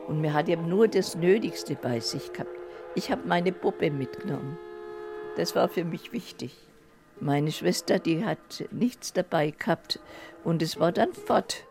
Und 0.07 0.21
mir 0.21 0.33
hat 0.33 0.47
eben 0.47 0.69
nur 0.69 0.87
das 0.87 1.15
Nötigste 1.15 1.75
bei 1.75 1.99
sich 1.99 2.31
gehabt. 2.31 2.49
Ich 2.95 3.11
habe 3.11 3.27
meine 3.27 3.51
Puppe 3.51 3.91
mitgenommen. 3.91 4.57
Das 5.35 5.53
war 5.53 5.67
für 5.67 5.83
mich 5.83 6.13
wichtig. 6.13 6.66
Meine 7.19 7.51
Schwester, 7.51 7.99
die 7.99 8.23
hat 8.25 8.65
nichts 8.71 9.13
dabei 9.13 9.51
gehabt 9.51 9.99
und 10.43 10.61
es 10.61 10.79
war 10.79 10.91
dann 10.91 11.13
fort. 11.13 11.65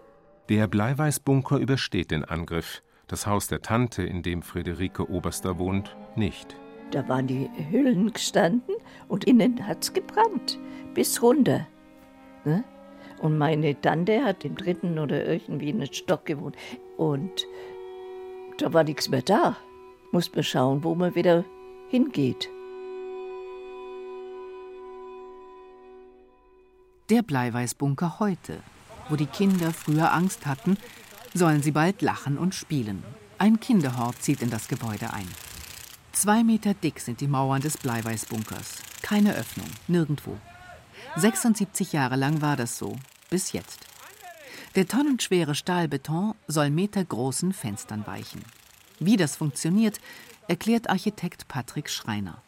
Der 0.48 0.66
Bleiweißbunker 0.66 1.58
übersteht 1.58 2.10
den 2.10 2.24
Angriff 2.24 2.82
das 3.08 3.26
Haus 3.26 3.46
der 3.46 3.62
Tante, 3.62 4.02
in 4.02 4.22
dem 4.22 4.42
Friederike 4.42 5.08
Oberster 5.08 5.58
wohnt, 5.58 5.96
nicht. 6.16 6.56
Da 6.90 7.08
waren 7.08 7.26
die 7.26 7.48
Hüllen 7.70 8.12
gestanden 8.12 8.74
und 9.08 9.24
innen 9.24 9.66
hat 9.66 9.84
es 9.84 9.92
gebrannt, 9.92 10.58
bis 10.94 11.22
runter. 11.22 11.66
Ne? 12.44 12.64
Und 13.22 13.38
meine 13.38 13.80
Tante 13.80 14.24
hat 14.24 14.44
im 14.44 14.56
dritten 14.56 14.98
oder 14.98 15.24
irgendwie 15.24 15.70
in 15.70 15.76
einem 15.76 15.92
Stock 15.92 16.26
gewohnt. 16.26 16.56
Und 16.96 17.46
da 18.58 18.72
war 18.72 18.84
nichts 18.84 19.08
mehr 19.08 19.22
da. 19.22 19.56
Muss 20.10 20.32
man 20.34 20.44
schauen, 20.44 20.84
wo 20.84 20.94
man 20.94 21.14
wieder 21.14 21.44
hingeht. 21.88 22.50
Der 27.08 27.22
Bleiweißbunker 27.22 28.18
heute, 28.18 28.60
wo 29.08 29.14
die 29.14 29.26
Kinder 29.26 29.72
früher 29.72 30.12
Angst 30.12 30.44
hatten, 30.44 30.76
sollen 31.34 31.62
sie 31.62 31.70
bald 31.70 32.02
lachen 32.02 32.36
und 32.36 32.52
spielen. 32.52 33.04
Ein 33.38 33.60
Kinderhort 33.60 34.20
zieht 34.20 34.42
in 34.42 34.50
das 34.50 34.66
Gebäude 34.66 35.12
ein. 35.12 35.28
Zwei 36.10 36.42
Meter 36.42 36.74
dick 36.74 36.98
sind 36.98 37.20
die 37.20 37.28
Mauern 37.28 37.62
des 37.62 37.78
Bleiweißbunkers. 37.78 38.78
Keine 39.02 39.36
Öffnung, 39.36 39.68
nirgendwo. 39.86 40.36
76 41.14 41.92
Jahre 41.92 42.16
lang 42.16 42.42
war 42.42 42.56
das 42.56 42.76
so, 42.76 42.96
bis 43.30 43.52
jetzt. 43.52 43.86
Der 44.74 44.88
tonnenschwere 44.88 45.54
Stahlbeton 45.54 46.34
soll 46.48 46.70
metergroßen 46.70 47.52
Fenstern 47.52 48.04
weichen. 48.08 48.42
Wie 48.98 49.16
das 49.16 49.36
funktioniert, 49.36 50.00
erklärt 50.48 50.90
Architekt 50.90 51.46
Patrick 51.46 51.88
Schreiner. 51.88 52.42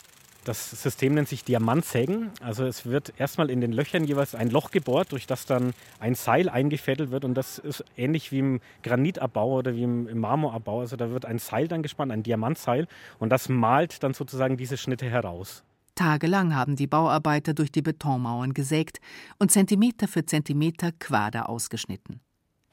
Das 0.49 0.71
System 0.71 1.13
nennt 1.13 1.29
sich 1.29 1.45
Diamantsägen. 1.45 2.31
Also 2.41 2.65
es 2.65 2.87
wird 2.87 3.13
erstmal 3.19 3.51
in 3.51 3.61
den 3.61 3.71
Löchern 3.71 4.05
jeweils 4.05 4.35
ein 4.35 4.49
Loch 4.49 4.71
gebohrt, 4.71 5.13
durch 5.13 5.27
das 5.27 5.45
dann 5.45 5.75
ein 6.01 6.15
Seil 6.15 6.49
eingefädelt 6.49 7.11
wird. 7.11 7.27
Und 7.27 7.35
das 7.35 7.59
ist 7.59 7.85
ähnlich 7.99 8.33
wie 8.33 8.39
im 8.39 8.61
Granitabbau 8.83 9.59
oder 9.59 9.77
wie 9.77 9.83
im 9.83 10.19
Marmorabbau. 10.19 10.81
Also 10.81 10.97
da 10.97 11.11
wird 11.11 11.27
ein 11.27 11.39
Seil 11.39 11.69
dann 11.69 11.83
gespannt, 11.83 12.13
ein 12.13 12.23
Diamantseil. 12.23 12.89
Und 13.19 13.29
das 13.29 13.51
malt 13.51 14.03
dann 14.03 14.15
sozusagen 14.15 14.57
diese 14.57 14.79
Schnitte 14.79 15.05
heraus. 15.05 15.65
Tagelang 15.97 16.55
haben 16.55 16.77
die 16.77 16.87
Bauarbeiter 16.87 17.53
durch 17.53 17.71
die 17.71 17.83
Betonmauern 17.83 18.55
gesägt 18.55 19.01
und 19.39 19.53
Zentimeter 19.53 20.09
für 20.09 20.25
Zentimeter 20.25 20.93
Quader 20.93 21.51
ausgeschnitten. 21.51 22.21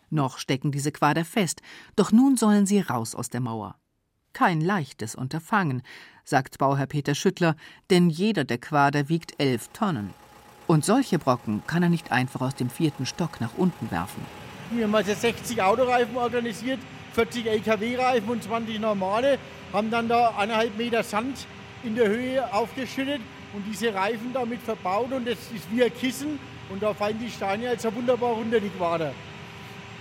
Noch 0.10 0.38
stecken 0.38 0.72
diese 0.72 0.94
Quader 0.94 1.25
fest, 1.25 1.62
doch 1.98 2.13
nun 2.13 2.38
sollen 2.38 2.65
sie 2.67 2.79
raus 2.79 3.15
aus 3.15 3.29
der 3.29 3.41
Mauer. 3.41 3.75
Kein 4.32 4.60
leichtes 4.60 5.15
Unterfangen, 5.15 5.82
sagt 6.25 6.58
Bauherr 6.58 6.88
Peter 6.88 7.15
Schüttler, 7.15 7.55
denn 7.89 8.10
jeder 8.10 8.44
der 8.44 8.58
Quader 8.58 9.08
wiegt 9.08 9.34
elf 9.38 9.70
Tonnen. 9.70 10.13
Und 10.67 10.84
solche 10.84 11.20
Brocken 11.20 11.62
kann 11.67 11.84
er 11.84 11.89
nicht 11.89 12.12
einfach 12.12 12.41
aus 12.41 12.55
dem 12.55 12.70
vierten 12.70 13.05
Stock 13.05 13.39
nach 13.39 13.51
unten 13.55 13.91
werfen. 13.91 14.25
Wir 14.72 14.86
haben 14.86 14.96
also 14.96 15.13
60 15.13 15.62
Autoreifen 15.62 16.17
organisiert, 16.17 16.79
40 17.13 17.46
LKW-Reifen 17.46 18.27
und 18.27 18.44
20 18.44 18.79
normale, 18.79 19.38
haben 19.72 19.91
dann 19.91 20.08
da 20.08 20.29
eineinhalb 20.38 20.75
Meter 20.75 21.03
Sand 21.03 21.46
in 21.84 21.96
der 21.96 22.08
Höhe 22.08 22.51
aufgeschüttet 22.51 23.22
und 23.53 23.63
diese 23.72 23.94
Reifen 23.94 24.34
damit 24.34 24.62
verbaut 24.62 25.12
und 25.12 25.27
das 25.27 25.38
ist 25.53 25.72
wie 25.72 25.84
ein 25.84 25.94
Kissen 25.94 26.39
und 26.70 26.82
da 26.82 26.94
fallen 26.94 27.20
die 27.20 27.29
Steine 27.29 27.70
also 27.70 27.94
wunderbar 27.94 28.32
runter, 28.32 28.60
die 28.60 28.70
Quader. 28.70 29.13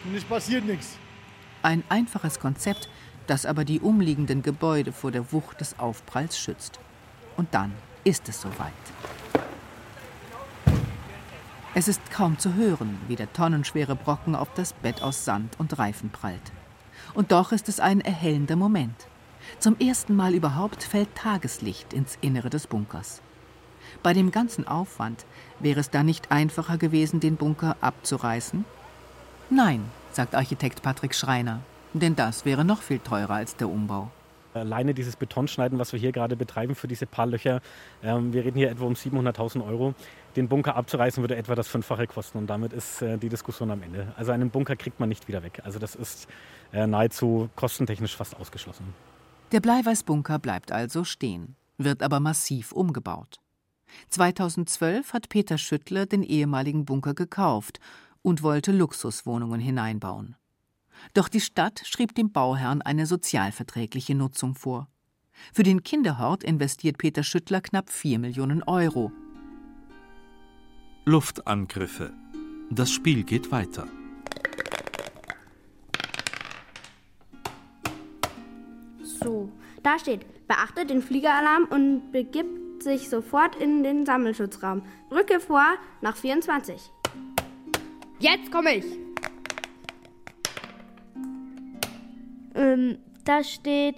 Und 0.05 0.15
es 0.15 0.25
passiert 0.25 0.65
nichts. 0.65 0.97
Ein 1.63 1.83
einfaches 1.89 2.41
Konzept, 2.41 2.89
das 3.27 3.47
aber 3.47 3.65
die 3.65 3.81
umliegenden 3.81 4.43
Gebäude 4.43 4.93
vor 4.93 5.11
der 5.11 5.33
Wucht 5.33 5.61
des 5.61 5.79
Aufpralls 5.79 6.39
schützt. 6.39 6.79
Und 7.37 7.53
dann 7.55 7.73
ist 8.05 8.29
es 8.29 8.41
soweit. 8.41 8.73
Es 11.77 11.89
ist 11.89 12.11
kaum 12.11 12.39
zu 12.39 12.55
hören, 12.55 12.99
wie 13.09 13.17
der 13.17 13.33
tonnenschwere 13.33 13.97
Brocken 13.97 14.37
auf 14.37 14.49
das 14.55 14.73
Bett 14.75 15.03
aus 15.03 15.25
Sand 15.25 15.59
und 15.59 15.77
Reifen 15.77 16.11
prallt. 16.11 16.53
Und 17.15 17.33
doch 17.33 17.51
ist 17.51 17.69
es 17.69 17.81
ein 17.81 18.01
erhellender 18.01 18.57
Moment. 18.57 19.07
Zum 19.59 19.77
ersten 19.79 20.15
Mal 20.15 20.35
überhaupt 20.35 20.85
fällt 20.85 21.15
Tageslicht 21.17 21.93
ins 21.93 22.17
Innere 22.21 22.49
des 22.49 22.67
Bunkers. 22.67 23.23
Bei 24.03 24.13
dem 24.13 24.31
ganzen 24.31 24.69
Aufwand 24.69 25.25
wäre 25.61 25.81
es 25.81 25.91
da 25.91 26.03
nicht 26.03 26.31
einfacher 26.31 26.79
gewesen, 26.79 27.21
den 27.21 27.37
Bunker 27.37 27.77
abzureißen? 27.81 28.65
Nein, 29.51 29.85
sagt 30.13 30.35
Architekt 30.35 30.83
Patrick 30.83 31.15
Schreiner, 31.15 31.61
denn 32.01 32.17
das 32.17 32.45
wäre 32.45 32.65
noch 32.65 32.83
viel 32.83 32.99
teurer 32.99 33.35
als 33.35 33.57
der 33.57 33.69
Umbau. 33.69 34.11
Alleine 34.55 34.95
dieses 34.95 35.17
Betonschneiden, 35.17 35.79
was 35.79 35.93
wir 35.93 35.99
hier 35.99 36.13
gerade 36.13 36.37
betreiben 36.37 36.75
für 36.77 36.87
diese 36.87 37.07
paar 37.07 37.27
Löcher, 37.27 37.61
ähm, 38.03 38.33
wir 38.33 38.45
reden 38.45 38.57
hier 38.57 38.71
etwa 38.71 38.85
um 38.85 38.95
700.000 38.95 39.67
Euro. 39.67 39.95
Den 40.37 40.49
Bunker 40.49 40.77
abzureißen 40.77 41.23
würde 41.23 41.37
etwa 41.37 41.55
das 41.55 41.67
Fünffache 41.67 42.07
kosten 42.07 42.39
und 42.39 42.47
damit 42.47 42.73
ist 42.73 43.03
äh, 43.03 43.19
die 43.19 43.29
Diskussion 43.29 43.71
am 43.71 43.83
Ende. 43.83 44.13
Also 44.17 44.33
einen 44.33 44.51
Bunker 44.51 44.77
kriegt 44.77 45.01
man 45.01 45.09
nicht 45.09 45.27
wieder 45.27 45.43
weg. 45.43 45.61
Also 45.65 45.79
das 45.79 45.97
ist 45.97 46.29
äh, 46.73 46.87
nahezu 46.87 47.49
kostentechnisch 47.57 48.17
fast 48.17 48.37
ausgeschlossen. 48.37 48.95
Der 49.53 49.61
Bleiweißbunker 49.61 50.39
bleibt 50.39 50.73
also 50.73 51.05
stehen, 51.05 51.57
wird 51.79 52.03
aber 52.03 52.21
massiv 52.21 52.73
umgebaut. 52.73 53.41
2012 54.11 55.13
hat 55.13 55.29
Peter 55.29 55.59
Schüttler 55.59 56.07
den 56.07 56.23
ehemaligen 56.23 56.85
Bunker 56.85 57.15
gekauft 57.15 57.81
und 58.23 58.43
wollte 58.43 58.73
Luxuswohnungen 58.73 59.61
hineinbauen. 59.61 60.37
Doch 61.13 61.29
die 61.29 61.41
Stadt 61.41 61.83
schrieb 61.85 62.15
dem 62.15 62.33
Bauherrn 62.33 62.83
eine 62.83 63.07
sozialverträgliche 63.07 64.15
Nutzung 64.15 64.55
vor. 64.55 64.89
Für 65.53 65.63
den 65.63 65.83
Kinderhort 65.83 66.45
investiert 66.45 66.99
Peter 66.99 67.23
Schüttler 67.23 67.61
knapp 67.61 67.91
4 67.91 68.19
Millionen 68.19 68.63
Euro. 68.63 69.13
Luftangriffe. 71.05 72.13
Das 72.71 72.91
Spiel 72.91 73.25
geht 73.25 73.53
weiter. 73.53 73.87
So, 79.03 79.51
da 79.83 79.99
steht, 79.99 80.49
beachtet 80.49 80.91
den 80.91 81.03
Fliegeralarm 81.03 81.65
und 81.65 82.11
begibt 82.11 82.83
sich 82.83 83.09
sofort 83.09 83.57
in 83.57 83.83
den 83.83 84.07
Sammelschutzraum. 84.07 84.83
Rücke 85.11 85.41
vor 85.41 85.65
nach 86.01 86.17
24. 86.17 86.91
Jetzt 88.19 88.51
komme 88.51 88.77
ich. 88.77 89.04
Ähm, 92.55 92.99
da 93.25 93.43
steht, 93.43 93.97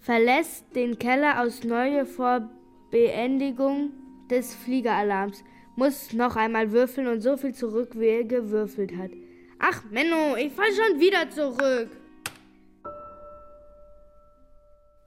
verlässt 0.00 0.64
den 0.74 0.98
Keller 0.98 1.42
aus 1.42 1.64
Neue 1.64 2.06
vor 2.06 2.48
Beendigung 2.90 3.90
des 4.30 4.54
Fliegeralarms. 4.54 5.42
Muss 5.76 6.12
noch 6.12 6.36
einmal 6.36 6.72
würfeln 6.72 7.06
und 7.06 7.20
so 7.20 7.36
viel 7.36 7.54
zurück, 7.54 7.90
wie 7.94 8.06
er 8.06 8.24
gewürfelt 8.24 8.96
hat. 8.96 9.10
Ach, 9.58 9.82
Menno, 9.90 10.36
ich 10.36 10.52
fall 10.52 10.70
schon 10.72 11.00
wieder 11.00 11.30
zurück. 11.30 11.90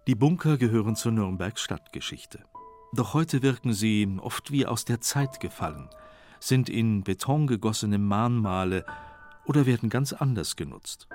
Die 0.07 0.15
Bunker 0.15 0.57
gehören 0.57 0.95
zur 0.95 1.11
Nürnbergs 1.11 1.61
Stadtgeschichte. 1.61 2.43
Doch 2.93 3.13
heute 3.13 3.41
wirken 3.41 3.71
sie 3.71 4.07
oft 4.19 4.51
wie 4.51 4.65
aus 4.65 4.83
der 4.83 4.99
Zeit 4.99 5.39
gefallen, 5.39 5.89
sind 6.39 6.69
in 6.69 7.03
Beton 7.03 7.47
gegossene 7.47 7.97
Mahnmale 7.97 8.83
oder 9.45 9.65
werden 9.65 9.89
ganz 9.89 10.11
anders 10.11 10.55
genutzt. 10.57 11.07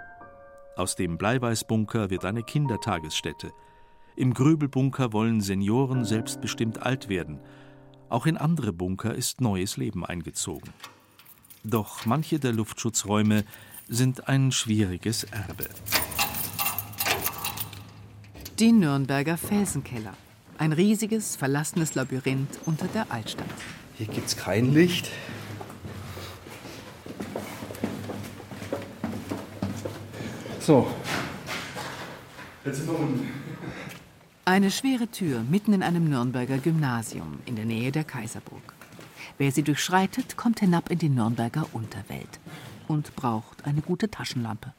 Aus 0.76 0.95
dem 0.95 1.16
Bleiweißbunker 1.16 2.11
wird 2.11 2.26
eine 2.26 2.42
Kindertagesstätte. 2.42 3.50
Im 4.14 4.35
Gröbelbunker 4.35 5.14
wollen 5.14 5.40
Senioren 5.40 6.04
selbstbestimmt 6.04 6.83
alt 6.83 7.09
werden. 7.09 7.40
Auch 8.11 8.26
in 8.26 8.37
andere 8.37 8.75
Bunker 8.75 9.14
ist 9.14 9.40
neues 9.40 9.78
Leben 9.78 10.04
eingezogen. 10.04 10.71
Doch 11.64 12.04
manche 12.04 12.38
der 12.38 12.52
Luftschutzräume 12.52 13.45
sind 13.88 14.28
ein 14.28 14.52
schwieriges 14.52 15.25
Erbe. 15.25 15.66
Die 18.59 18.73
Nürnberger 18.73 19.38
Felsenkeller. 19.38 20.14
Ein 20.59 20.73
riesiges, 20.73 21.37
verlassenes 21.37 21.95
Labyrinth 21.95 22.59
unter 22.66 22.87
der 22.88 23.11
Altstadt. 23.11 23.47
Hier 23.97 24.09
gibt's 24.09 24.37
kein 24.37 24.75
Licht. 24.75 25.11
So. 30.66 30.85
Jetzt 32.64 32.78
sind 32.78 32.88
wir 32.88 32.99
unten. 32.99 33.28
Eine 34.44 34.73
schwere 34.73 35.06
Tür 35.06 35.44
mitten 35.49 35.73
in 35.73 35.85
einem 35.85 36.11
Nürnberger 36.11 36.58
Gymnasium 36.58 37.38
in 37.46 37.54
der 37.54 37.66
Nähe 37.66 37.92
der 37.92 38.02
Kaiserburg. 38.02 38.75
Wer 39.38 39.52
sie 39.52 39.62
durchschreitet, 39.62 40.37
kommt 40.37 40.58
hinab 40.58 40.90
in 40.90 40.99
die 40.99 41.08
Nürnberger 41.08 41.68
Unterwelt 41.73 42.40
und 42.88 43.14
braucht 43.14 43.64
eine 43.64 43.81
gute 43.81 44.11
Taschenlampe. 44.11 44.72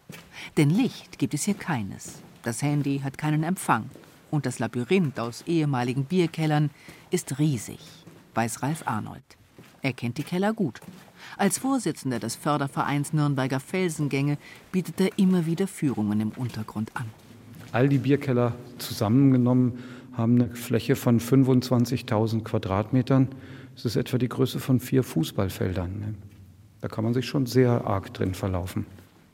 Denn 0.57 0.69
Licht 0.71 1.19
gibt 1.19 1.33
es 1.33 1.43
hier 1.43 1.53
keines. 1.53 2.21
Das 2.43 2.61
Handy 2.61 2.99
hat 3.01 3.17
keinen 3.17 3.43
Empfang. 3.43 3.89
Und 4.29 4.45
das 4.45 4.59
Labyrinth 4.59 5.17
aus 5.21 5.43
ehemaligen 5.47 6.03
Bierkellern 6.03 6.69
ist 7.11 7.39
riesig, 7.39 7.79
weiß 8.33 8.61
Ralf 8.61 8.83
Arnold. 8.85 9.37
Er 9.81 9.93
kennt 9.93 10.17
die 10.17 10.23
Keller 10.23 10.53
gut. 10.53 10.79
Als 11.37 11.59
Vorsitzender 11.59 12.19
des 12.19 12.35
Fördervereins 12.35 13.13
Nürnberger 13.13 13.59
Felsengänge 13.59 14.37
bietet 14.71 14.99
er 14.99 15.17
immer 15.17 15.45
wieder 15.45 15.67
Führungen 15.67 16.19
im 16.21 16.29
Untergrund 16.29 16.91
an. 16.95 17.05
All 17.71 17.89
die 17.89 17.97
Bierkeller 17.97 18.53
zusammengenommen 18.77 19.83
haben 20.13 20.41
eine 20.41 20.55
Fläche 20.55 20.95
von 20.95 21.19
25.000 21.19 22.43
Quadratmetern. 22.43 23.29
Das 23.75 23.85
ist 23.85 23.95
etwa 23.95 24.17
die 24.17 24.29
Größe 24.29 24.59
von 24.59 24.79
vier 24.79 25.03
Fußballfeldern. 25.03 25.99
Ne? 25.99 26.15
Da 26.81 26.87
kann 26.87 27.03
man 27.03 27.13
sich 27.13 27.25
schon 27.25 27.45
sehr 27.45 27.85
arg 27.85 28.13
drin 28.13 28.33
verlaufen. 28.33 28.85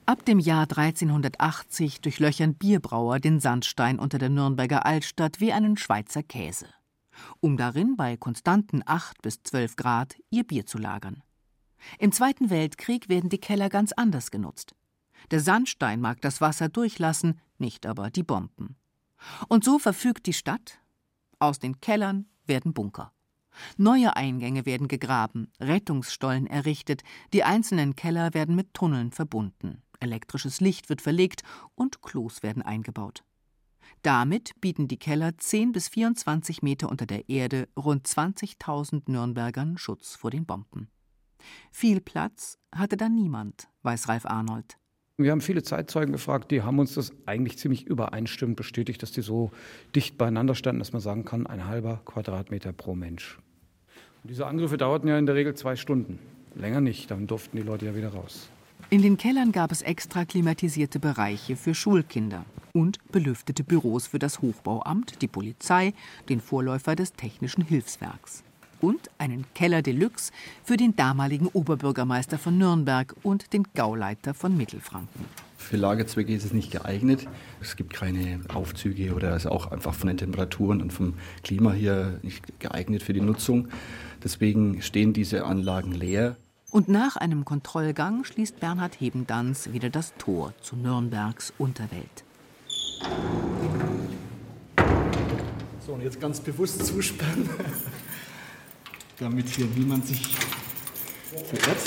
Ab 0.05 0.25
dem 0.25 0.39
Jahr 0.39 0.63
1380 0.63 2.01
durchlöchern 2.01 2.55
Bierbrauer 2.55 3.19
den 3.19 3.39
Sandstein 3.39 3.99
unter 3.99 4.17
der 4.17 4.29
Nürnberger 4.29 4.85
Altstadt 4.85 5.39
wie 5.39 5.53
einen 5.53 5.77
Schweizer 5.77 6.23
Käse, 6.23 6.65
um 7.39 7.57
darin 7.57 7.95
bei 7.95 8.17
konstanten 8.17 8.81
8 8.85 9.21
bis 9.21 9.43
12 9.43 9.75
Grad 9.75 10.15
ihr 10.29 10.43
Bier 10.43 10.65
zu 10.65 10.77
lagern. 10.77 11.23
Im 11.99 12.11
Zweiten 12.11 12.49
Weltkrieg 12.49 13.09
werden 13.09 13.29
die 13.29 13.39
Keller 13.39 13.69
ganz 13.69 13.91
anders 13.91 14.31
genutzt. 14.31 14.75
Der 15.31 15.39
Sandstein 15.39 16.01
mag 16.01 16.21
das 16.21 16.41
Wasser 16.41 16.69
durchlassen, 16.69 17.39
nicht 17.57 17.85
aber 17.85 18.09
die 18.09 18.23
Bomben. 18.23 18.75
Und 19.47 19.63
so 19.63 19.79
verfügt 19.79 20.25
die 20.25 20.33
Stadt, 20.33 20.79
aus 21.39 21.59
den 21.59 21.79
Kellern 21.79 22.25
werden 22.45 22.73
Bunker. 22.73 23.13
Neue 23.77 24.15
Eingänge 24.15 24.65
werden 24.65 24.87
gegraben, 24.87 25.51
Rettungsstollen 25.59 26.47
errichtet, 26.47 27.03
die 27.33 27.43
einzelnen 27.43 27.95
Keller 27.95 28.33
werden 28.33 28.55
mit 28.55 28.73
Tunneln 28.73 29.11
verbunden, 29.11 29.83
elektrisches 29.99 30.59
Licht 30.59 30.89
wird 30.89 31.01
verlegt 31.01 31.43
und 31.75 32.01
Klos 32.01 32.43
werden 32.43 32.63
eingebaut. 32.63 33.23
Damit 34.03 34.59
bieten 34.59 34.89
die 34.89 34.99
Keller 34.99 35.37
10 35.37 35.71
bis 35.71 35.87
24 35.87 36.61
Meter 36.61 36.89
unter 36.89 37.05
der 37.05 37.29
Erde 37.29 37.69
rund 37.79 38.05
20.000 38.05 39.09
Nürnbergern 39.09 39.77
Schutz 39.77 40.17
vor 40.17 40.29
den 40.29 40.45
Bomben. 40.45 40.89
Viel 41.71 42.01
Platz 42.01 42.59
hatte 42.75 42.97
da 42.97 43.07
niemand, 43.07 43.69
weiß 43.83 44.09
Ralf 44.09 44.25
Arnold. 44.25 44.77
Wir 45.15 45.31
haben 45.31 45.39
viele 45.39 45.63
Zeitzeugen 45.63 46.11
gefragt, 46.11 46.51
die 46.51 46.63
haben 46.63 46.79
uns 46.79 46.95
das 46.95 47.13
eigentlich 47.25 47.57
ziemlich 47.57 47.85
übereinstimmend 47.85 48.57
bestätigt, 48.57 49.01
dass 49.01 49.13
die 49.13 49.21
so 49.21 49.51
dicht 49.95 50.17
beieinander 50.17 50.55
standen, 50.55 50.79
dass 50.79 50.91
man 50.91 51.01
sagen 51.01 51.23
kann, 51.23 51.47
ein 51.47 51.65
halber 51.65 52.01
Quadratmeter 52.03 52.73
pro 52.73 52.95
Mensch. 52.95 53.39
Und 54.23 54.31
diese 54.31 54.47
Angriffe 54.47 54.75
dauerten 54.75 55.07
ja 55.07 55.17
in 55.17 55.27
der 55.27 55.35
Regel 55.35 55.53
zwei 55.53 55.77
Stunden. 55.77 56.19
Länger 56.55 56.81
nicht, 56.81 57.09
dann 57.09 57.25
durften 57.25 57.55
die 57.55 57.63
Leute 57.63 57.85
ja 57.85 57.95
wieder 57.95 58.09
raus. 58.09 58.49
In 58.89 59.01
den 59.01 59.17
Kellern 59.17 59.51
gab 59.51 59.71
es 59.71 59.81
extra 59.81 60.25
klimatisierte 60.25 60.99
Bereiche 60.99 61.55
für 61.55 61.73
Schulkinder 61.73 62.45
und 62.73 62.99
belüftete 63.11 63.63
Büros 63.63 64.07
für 64.07 64.19
das 64.19 64.41
Hochbauamt, 64.41 65.21
die 65.21 65.27
Polizei, 65.27 65.93
den 66.29 66.41
Vorläufer 66.41 66.95
des 66.95 67.13
Technischen 67.13 67.63
Hilfswerks 67.63 68.43
und 68.81 69.09
einen 69.17 69.45
Keller 69.55 69.81
Deluxe 69.81 70.31
für 70.63 70.77
den 70.77 70.95
damaligen 70.95 71.47
Oberbürgermeister 71.47 72.37
von 72.37 72.57
Nürnberg 72.57 73.15
und 73.23 73.53
den 73.53 73.63
Gauleiter 73.73 74.33
von 74.33 74.57
Mittelfranken. 74.57 75.25
Für 75.57 75.77
Lagerzwecke 75.77 76.33
ist 76.33 76.43
es 76.43 76.51
nicht 76.51 76.71
geeignet. 76.71 77.25
Es 77.61 77.77
gibt 77.77 77.93
keine 77.93 78.41
Aufzüge 78.53 79.15
oder 79.15 79.35
ist 79.35 79.47
auch 79.47 79.71
einfach 79.71 79.93
von 79.93 80.07
den 80.07 80.17
Temperaturen 80.17 80.81
und 80.81 80.91
vom 80.91 81.13
Klima 81.43 81.71
hier 81.71 82.19
nicht 82.21 82.59
geeignet 82.59 83.01
für 83.01 83.13
die 83.13 83.21
Nutzung. 83.21 83.69
Deswegen 84.21 84.81
stehen 84.81 85.13
diese 85.13 85.45
Anlagen 85.45 85.93
leer. 85.93 86.35
Und 86.73 86.89
nach 86.89 87.17
einem 87.17 87.45
Kontrollgang 87.45 88.23
schließt 88.23 88.59
Bernhard 88.59 88.99
Hebendanz 88.99 89.69
wieder 89.73 89.91
das 89.91 90.15
Tor 90.17 90.55
zu 90.59 90.75
Nürnbergs 90.75 91.53
Unterwelt. 91.59 92.23
So, 95.85 95.93
und 95.93 96.01
jetzt 96.01 96.19
ganz 96.19 96.39
bewusst 96.39 96.83
zusperren 96.83 97.47
damit 99.19 99.49
hier 99.49 99.67
niemand 99.67 100.07
sich 100.07 100.35
verirrt 101.29 101.77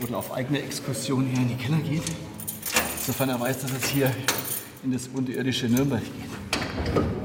oder 0.00 0.18
auf 0.18 0.32
eigene 0.32 0.62
Exkursion 0.62 1.26
hier 1.26 1.42
in 1.42 1.48
die 1.48 1.56
Keller 1.56 1.80
geht, 1.80 2.04
sofern 3.04 3.30
er 3.30 3.40
weiß, 3.40 3.62
dass 3.62 3.72
es 3.72 3.84
hier 3.86 4.14
in 4.84 4.92
das 4.92 5.08
unterirdische 5.08 5.68
Nürnberg 5.68 6.04
geht. 6.04 7.17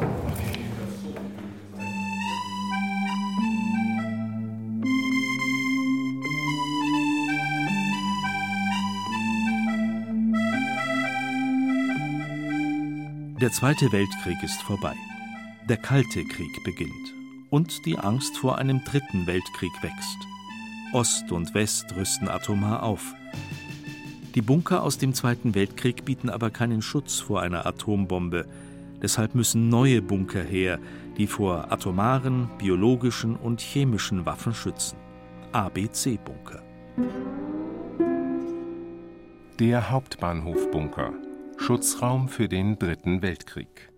Der 13.43 13.51
Zweite 13.51 13.91
Weltkrieg 13.91 14.41
ist 14.41 14.61
vorbei. 14.61 14.95
Der 15.67 15.75
Kalte 15.75 16.23
Krieg 16.23 16.63
beginnt 16.63 17.13
und 17.49 17.85
die 17.85 17.99
Angst 17.99 18.37
vor 18.37 18.57
einem 18.57 18.81
dritten 18.85 19.27
Weltkrieg 19.27 19.73
wächst. 19.81 20.17
Ost 20.93 21.29
und 21.29 21.53
West 21.53 21.93
rüsten 21.93 22.29
atomar 22.29 22.83
auf. 22.83 23.13
Die 24.33 24.41
Bunker 24.41 24.81
aus 24.81 24.97
dem 24.97 25.13
Zweiten 25.13 25.55
Weltkrieg 25.55 26.05
bieten 26.05 26.29
aber 26.29 26.51
keinen 26.51 26.81
Schutz 26.81 27.19
vor 27.19 27.41
einer 27.41 27.65
Atombombe, 27.65 28.45
Deshalb 29.01 29.35
müssen 29.35 29.67
neue 29.67 30.01
Bunker 30.01 30.41
her, 30.41 30.79
die 31.17 31.27
vor 31.27 31.69
atomaren, 31.69 32.49
biologischen 32.57 33.35
und 33.35 33.59
chemischen 33.59 34.25
Waffen 34.25 34.53
schützen. 34.53 34.97
ABC-Bunker. 35.51 36.63
Der 39.59 39.89
Hauptbahnhofbunker. 39.89 41.11
Schutzraum 41.57 42.27
für 42.27 42.49
den 42.49 42.77
Dritten 42.77 43.21
Weltkrieg. 43.21 43.89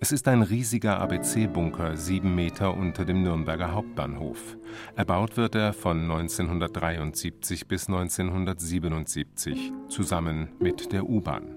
Es 0.00 0.12
ist 0.12 0.28
ein 0.28 0.42
riesiger 0.42 0.98
ABC-Bunker, 1.00 1.96
sieben 1.96 2.34
Meter 2.34 2.74
unter 2.74 3.04
dem 3.04 3.22
Nürnberger 3.22 3.72
Hauptbahnhof. 3.72 4.56
Erbaut 4.96 5.36
wird 5.36 5.54
er 5.54 5.72
von 5.72 6.02
1973 6.02 7.68
bis 7.68 7.88
1977, 7.88 9.72
zusammen 9.88 10.50
mit 10.58 10.92
der 10.92 11.08
U-Bahn. 11.08 11.56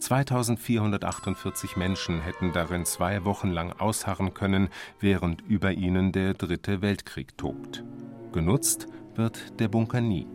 2448 0.00 1.76
Menschen 1.76 2.20
hätten 2.20 2.52
darin 2.52 2.84
zwei 2.84 3.24
Wochen 3.24 3.50
lang 3.50 3.72
ausharren 3.72 4.34
können, 4.34 4.68
während 5.00 5.40
über 5.42 5.72
ihnen 5.72 6.12
der 6.12 6.34
Dritte 6.34 6.82
Weltkrieg 6.82 7.38
tobt. 7.38 7.84
Genutzt 8.32 8.86
wird 9.14 9.60
der 9.60 9.68
Bunker 9.68 10.00
nie. 10.00 10.26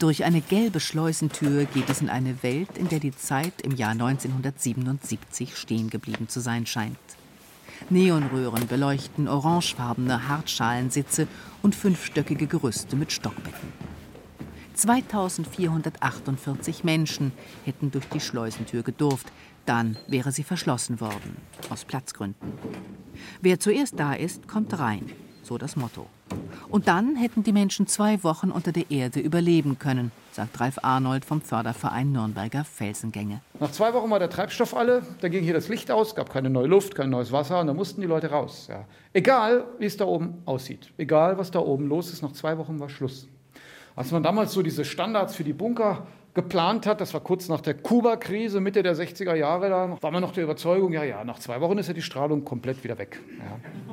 Durch 0.00 0.24
eine 0.24 0.40
gelbe 0.40 0.80
Schleusentür 0.80 1.66
geht 1.66 1.88
es 1.90 2.00
in 2.00 2.08
eine 2.08 2.42
Welt, 2.42 2.78
in 2.78 2.88
der 2.88 3.00
die 3.00 3.14
Zeit 3.14 3.60
im 3.60 3.76
Jahr 3.76 3.90
1977 3.90 5.58
stehen 5.58 5.90
geblieben 5.90 6.26
zu 6.26 6.40
sein 6.40 6.64
scheint. 6.64 6.96
Neonröhren 7.90 8.66
beleuchten 8.66 9.28
orangefarbene 9.28 10.26
Hartschalensitze 10.26 11.28
und 11.60 11.74
fünfstöckige 11.74 12.46
Gerüste 12.46 12.96
mit 12.96 13.12
Stockbetten. 13.12 13.74
2448 14.72 16.82
Menschen 16.82 17.32
hätten 17.66 17.90
durch 17.90 18.06
die 18.06 18.20
Schleusentür 18.20 18.82
gedurft, 18.82 19.30
dann 19.66 19.98
wäre 20.08 20.32
sie 20.32 20.44
verschlossen 20.44 21.02
worden, 21.02 21.36
aus 21.68 21.84
Platzgründen. 21.84 22.54
Wer 23.42 23.60
zuerst 23.60 24.00
da 24.00 24.14
ist, 24.14 24.48
kommt 24.48 24.78
rein, 24.78 25.12
so 25.42 25.58
das 25.58 25.76
Motto. 25.76 26.08
Und 26.70 26.86
dann 26.86 27.16
hätten 27.16 27.42
die 27.42 27.52
Menschen 27.52 27.86
zwei 27.86 28.22
Wochen 28.22 28.50
unter 28.50 28.70
der 28.70 28.90
Erde 28.90 29.20
überleben 29.20 29.78
können, 29.78 30.12
sagt 30.30 30.60
Ralf 30.60 30.78
Arnold 30.82 31.24
vom 31.24 31.40
Förderverein 31.40 32.12
Nürnberger 32.12 32.64
Felsengänge. 32.64 33.40
Nach 33.58 33.72
zwei 33.72 33.92
Wochen 33.92 34.08
war 34.10 34.20
der 34.20 34.30
Treibstoff 34.30 34.76
alle, 34.76 35.02
da 35.20 35.28
ging 35.28 35.42
hier 35.42 35.54
das 35.54 35.68
Licht 35.68 35.90
aus, 35.90 36.14
gab 36.14 36.30
keine 36.30 36.48
neue 36.48 36.68
Luft, 36.68 36.94
kein 36.94 37.10
neues 37.10 37.32
Wasser 37.32 37.60
und 37.60 37.66
da 37.66 37.74
mussten 37.74 38.00
die 38.00 38.06
Leute 38.06 38.30
raus. 38.30 38.68
Ja. 38.70 38.84
Egal, 39.12 39.64
wie 39.78 39.86
es 39.86 39.96
da 39.96 40.04
oben 40.04 40.42
aussieht, 40.44 40.92
egal, 40.96 41.38
was 41.38 41.50
da 41.50 41.58
oben 41.58 41.88
los 41.88 42.12
ist, 42.12 42.22
nach 42.22 42.32
zwei 42.32 42.56
Wochen 42.56 42.78
war 42.78 42.88
Schluss. 42.88 43.26
Als 43.96 44.12
man 44.12 44.22
damals 44.22 44.52
so 44.52 44.62
diese 44.62 44.84
Standards 44.84 45.34
für 45.34 45.44
die 45.44 45.52
Bunker 45.52 46.06
geplant 46.34 46.86
hat, 46.86 47.00
das 47.00 47.12
war 47.12 47.20
kurz 47.20 47.48
nach 47.48 47.60
der 47.60 47.74
Kuba-Krise, 47.74 48.60
Mitte 48.60 48.84
der 48.84 48.94
60er 48.94 49.34
Jahre, 49.34 49.68
da 49.68 49.96
war 50.00 50.10
man 50.12 50.22
noch 50.22 50.32
der 50.32 50.44
Überzeugung, 50.44 50.92
ja, 50.92 51.02
ja, 51.02 51.24
nach 51.24 51.40
zwei 51.40 51.60
Wochen 51.60 51.78
ist 51.78 51.88
ja 51.88 51.94
die 51.94 52.02
Strahlung 52.02 52.44
komplett 52.44 52.84
wieder 52.84 52.96
weg. 52.98 53.20
Ja. 53.38 53.89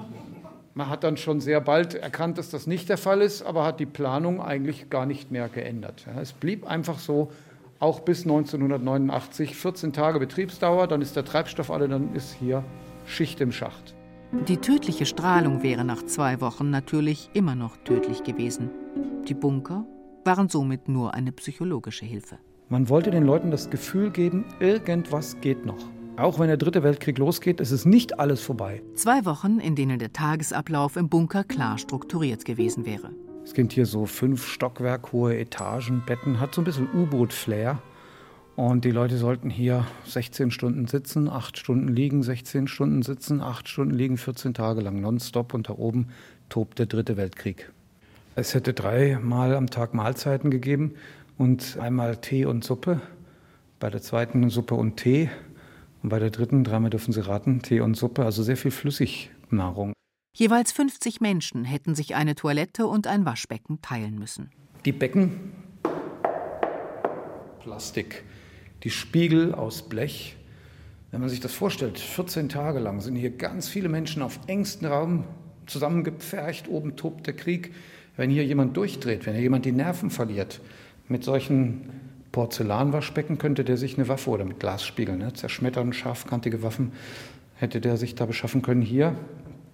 Man 0.77 0.89
hat 0.89 1.03
dann 1.03 1.17
schon 1.17 1.39
sehr 1.39 1.59
bald 1.59 1.95
erkannt, 1.95 2.37
dass 2.37 2.51
das 2.51 2.67
nicht 2.67 2.87
der 2.87 2.99
Fall 2.99 3.21
ist, 3.21 3.41
aber 3.41 3.65
hat 3.65 3.79
die 3.79 3.87
Planung 3.87 4.39
eigentlich 4.39 4.91
gar 4.91 5.07
nicht 5.07 5.31
mehr 5.31 5.49
geändert. 5.49 6.05
Es 6.21 6.33
blieb 6.33 6.67
einfach 6.67 6.99
so, 6.99 7.31
auch 7.79 8.01
bis 8.01 8.25
1989, 8.25 9.55
14 9.55 9.91
Tage 9.91 10.19
Betriebsdauer, 10.19 10.85
dann 10.85 11.01
ist 11.01 11.15
der 11.15 11.25
Treibstoff 11.25 11.71
alle, 11.71 11.87
dann 11.87 12.13
ist 12.13 12.31
hier 12.31 12.63
Schicht 13.07 13.41
im 13.41 13.51
Schacht. 13.51 13.95
Die 14.47 14.57
tödliche 14.57 15.07
Strahlung 15.07 15.63
wäre 15.63 15.83
nach 15.83 16.05
zwei 16.05 16.41
Wochen 16.41 16.69
natürlich 16.69 17.31
immer 17.33 17.55
noch 17.55 17.77
tödlich 17.77 18.23
gewesen. 18.23 18.69
Die 19.27 19.33
Bunker 19.33 19.83
waren 20.25 20.47
somit 20.47 20.89
nur 20.89 21.15
eine 21.15 21.31
psychologische 21.31 22.05
Hilfe. 22.05 22.37
Man 22.69 22.87
wollte 22.87 23.09
den 23.09 23.25
Leuten 23.25 23.49
das 23.49 23.71
Gefühl 23.71 24.11
geben, 24.11 24.45
irgendwas 24.59 25.41
geht 25.41 25.65
noch. 25.65 25.96
Auch 26.17 26.39
wenn 26.39 26.47
der 26.47 26.57
dritte 26.57 26.81
Weltkrieg 26.81 27.19
losgeht, 27.19 27.61
ist 27.61 27.69
es 27.69 27.85
nicht 27.85 28.19
alles 28.19 28.41
vorbei. 28.41 28.81
Zwei 28.95 29.23
Wochen, 29.25 29.59
in 29.59 29.75
denen 29.75 29.99
der 29.99 30.13
Tagesablauf 30.13 30.95
im 30.95 31.09
Bunker 31.09 31.43
klar 31.43 31.77
strukturiert 31.77 32.43
gewesen 32.43 32.87
wäre. 32.87 33.11
Es 33.43 33.53
gibt 33.53 33.71
hier 33.71 33.85
so 33.85 34.07
fünf 34.07 34.47
Stockwerk 34.47 35.11
hohe 35.11 35.37
Etagen, 35.37 36.01
Betten, 36.07 36.39
hat 36.39 36.55
so 36.55 36.61
ein 36.61 36.65
bisschen 36.65 36.89
U-Boot-Flair. 36.91 37.83
Und 38.55 38.83
die 38.83 38.89
Leute 38.89 39.17
sollten 39.17 39.51
hier 39.51 39.85
16 40.05 40.49
Stunden 40.49 40.87
sitzen, 40.87 41.29
8 41.29 41.55
Stunden 41.55 41.87
liegen, 41.87 42.23
16 42.23 42.67
Stunden 42.67 43.03
sitzen, 43.03 43.39
8 43.39 43.69
Stunden 43.69 43.93
liegen, 43.93 44.17
14 44.17 44.55
Tage 44.55 44.81
lang 44.81 44.99
nonstop. 44.99 45.53
Und 45.53 45.69
da 45.69 45.73
oben 45.73 46.07
tobt 46.49 46.79
der 46.79 46.87
dritte 46.87 47.15
Weltkrieg. 47.15 47.71
Es 48.33 48.55
hätte 48.55 48.73
dreimal 48.73 49.55
am 49.55 49.69
Tag 49.69 49.93
Mahlzeiten 49.93 50.49
gegeben 50.49 50.95
und 51.37 51.77
einmal 51.79 52.17
Tee 52.17 52.45
und 52.45 52.63
Suppe. 52.63 53.01
Bei 53.79 53.91
der 53.91 54.01
zweiten 54.01 54.49
Suppe 54.49 54.73
und 54.73 54.97
Tee 54.97 55.29
und 56.03 56.09
bei 56.09 56.19
der 56.19 56.29
dritten, 56.29 56.63
dreimal 56.63 56.89
dürfen 56.89 57.11
Sie 57.11 57.25
raten, 57.25 57.61
Tee 57.61 57.79
und 57.81 57.95
Suppe, 57.95 58.23
also 58.23 58.43
sehr 58.43 58.57
viel 58.57 58.71
Flüssignahrung. 58.71 59.93
Jeweils 60.35 60.71
50 60.71 61.19
Menschen 61.19 61.65
hätten 61.65 61.95
sich 61.95 62.15
eine 62.15 62.35
Toilette 62.35 62.85
und 62.85 63.07
ein 63.07 63.25
Waschbecken 63.25 63.81
teilen 63.81 64.19
müssen. 64.19 64.51
Die 64.85 64.91
Becken, 64.91 65.51
Plastik, 67.59 68.23
die 68.83 68.91
Spiegel 68.91 69.55
aus 69.55 69.89
Blech. 69.89 70.37
Wenn 71.11 71.21
man 71.21 71.29
sich 71.29 71.39
das 71.39 71.53
vorstellt, 71.53 71.97
14 71.97 72.49
Tage 72.49 72.79
lang 72.79 73.01
sind 73.01 73.15
hier 73.15 73.31
ganz 73.31 73.67
viele 73.67 73.89
Menschen 73.89 74.21
auf 74.21 74.39
engstem 74.47 74.89
Raum 74.89 75.23
zusammengepfercht, 75.65 76.67
oben 76.67 76.95
tobt 76.95 77.27
der 77.27 77.35
Krieg. 77.35 77.73
Wenn 78.15 78.29
hier 78.29 78.45
jemand 78.45 78.77
durchdreht, 78.77 79.25
wenn 79.25 79.33
hier 79.33 79.43
jemand 79.43 79.65
die 79.65 79.71
Nerven 79.71 80.09
verliert, 80.09 80.61
mit 81.07 81.23
solchen 81.23 81.89
Porzellanwaschbecken 82.37 83.39
könnte 83.39 83.63
der 83.63 83.77
sich 83.77 83.97
eine 83.97 84.07
Waffe 84.09 84.29
oder 84.29 84.45
mit 84.45 84.59
Glasspiegeln, 84.59 85.17
ne, 85.17 85.33
zerschmettern, 85.33 85.91
scharfkantige 85.91 86.61
Waffen, 86.61 86.91
hätte 87.55 87.81
der 87.81 87.97
sich 87.97 88.13
da 88.13 88.27
beschaffen 88.27 88.61
können. 88.61 88.83
Hier, 88.83 89.15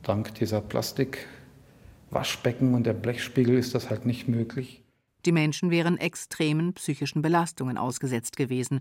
dank 0.02 0.34
dieser 0.36 0.62
Plastikwaschbecken 0.62 2.74
und 2.74 2.86
der 2.86 2.94
Blechspiegel, 2.94 3.58
ist 3.58 3.76
das 3.76 3.90
halt 3.90 4.06
nicht 4.06 4.30
möglich. 4.30 4.82
Die 5.26 5.34
Menschen 5.34 5.72
wären 5.72 5.98
extremen 5.98 6.74
psychischen 6.76 7.22
Belastungen 7.22 7.78
ausgesetzt 7.78 8.38
gewesen. 8.38 8.80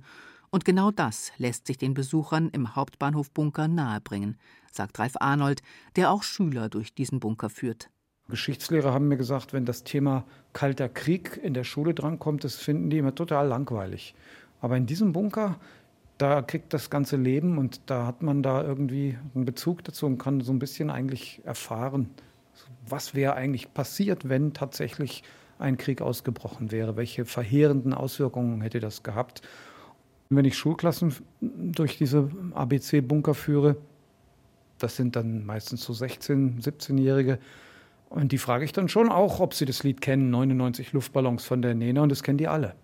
Und 0.51 0.65
genau 0.65 0.93
das 0.93 1.33
lässt 1.39 1.67
sich 1.67 1.77
den 1.77 1.95
Besuchern 1.95 2.51
im 2.51 2.77
Hauptbahnhof-Bunker 2.77 3.67
nahebringen, 3.67 4.39
sagt 4.71 4.97
Ralf 5.01 5.15
Arnold, 5.19 5.61
der 5.97 6.13
auch 6.13 6.23
Schüler 6.23 6.69
durch 6.69 6.95
diesen 6.95 7.19
Bunker 7.19 7.51
führt. 7.51 7.91
Geschichtslehrer 8.29 8.93
haben 8.93 9.09
mir 9.09 9.17
gesagt, 9.17 9.53
wenn 9.53 9.65
das 9.65 9.85
Thema 9.85 10.25
Kalter 10.53 10.89
Krieg 10.89 11.39
in 11.43 11.55
der 11.55 11.65
Schule 11.65 11.95
drankommt, 11.95 12.45
das 12.45 12.57
finden 12.57 12.91
die 12.91 12.99
immer 12.99 13.15
total 13.15 13.49
langweilig. 13.49 14.15
Aber 14.61 14.77
in 14.77 14.87
diesem 14.87 15.13
Bunker, 15.13 15.59
da 16.19 16.41
kriegt 16.41 16.73
das 16.73 16.89
ganze 16.89 17.17
Leben 17.17 17.59
und 17.59 17.81
da 17.87 18.07
hat 18.07 18.23
man 18.23 18.43
da 18.43 18.63
irgendwie 18.63 19.19
einen 19.35 19.45
Bezug 19.45 19.85
dazu 19.85 20.07
und 20.07 20.19
kann 20.19 20.41
so 20.41 20.53
ein 20.53 20.59
bisschen 20.59 20.89
eigentlich 20.89 21.43
erfahren, 21.45 22.11
was 22.87 23.15
wäre 23.15 23.35
eigentlich 23.35 23.75
passiert, 23.75 24.29
wenn 24.29 24.53
tatsächlich 24.53 25.25
ein 25.59 25.77
Krieg 25.77 26.03
ausgebrochen 26.03 26.71
wäre, 26.73 26.97
welche 26.97 27.25
verheerenden 27.25 27.95
Auswirkungen 27.95 28.61
hätte 28.61 28.81
das 28.81 29.03
gehabt. 29.03 29.43
Wenn 30.29 30.45
ich 30.45 30.57
Schulklassen 30.57 31.15
durch 31.41 31.99
diese 31.99 32.31
ABC-Bunker 32.55 33.35
führe, 33.35 33.77
das 34.79 34.97
sind 34.97 35.15
dann 35.17 35.45
meistens 35.45 35.85
so 35.85 35.93
16-, 35.93 36.63
17-Jährige, 36.63 37.39
und 38.15 38.33
die 38.33 38.39
frage 38.39 38.65
ich 38.65 38.73
dann 38.73 38.89
schon 38.89 39.11
auch, 39.11 39.41
ob 39.41 39.55
sie 39.55 39.65
das 39.65 39.83
Lied 39.83 40.01
kennen, 40.01 40.31
99 40.31 40.93
Luftballons 40.93 41.45
von 41.45 41.63
der 41.63 41.75
Nena, 41.75 42.03
und 42.03 42.09
das 42.11 42.23
kennen 42.23 42.39
die 42.39 42.49
alle. 42.49 42.75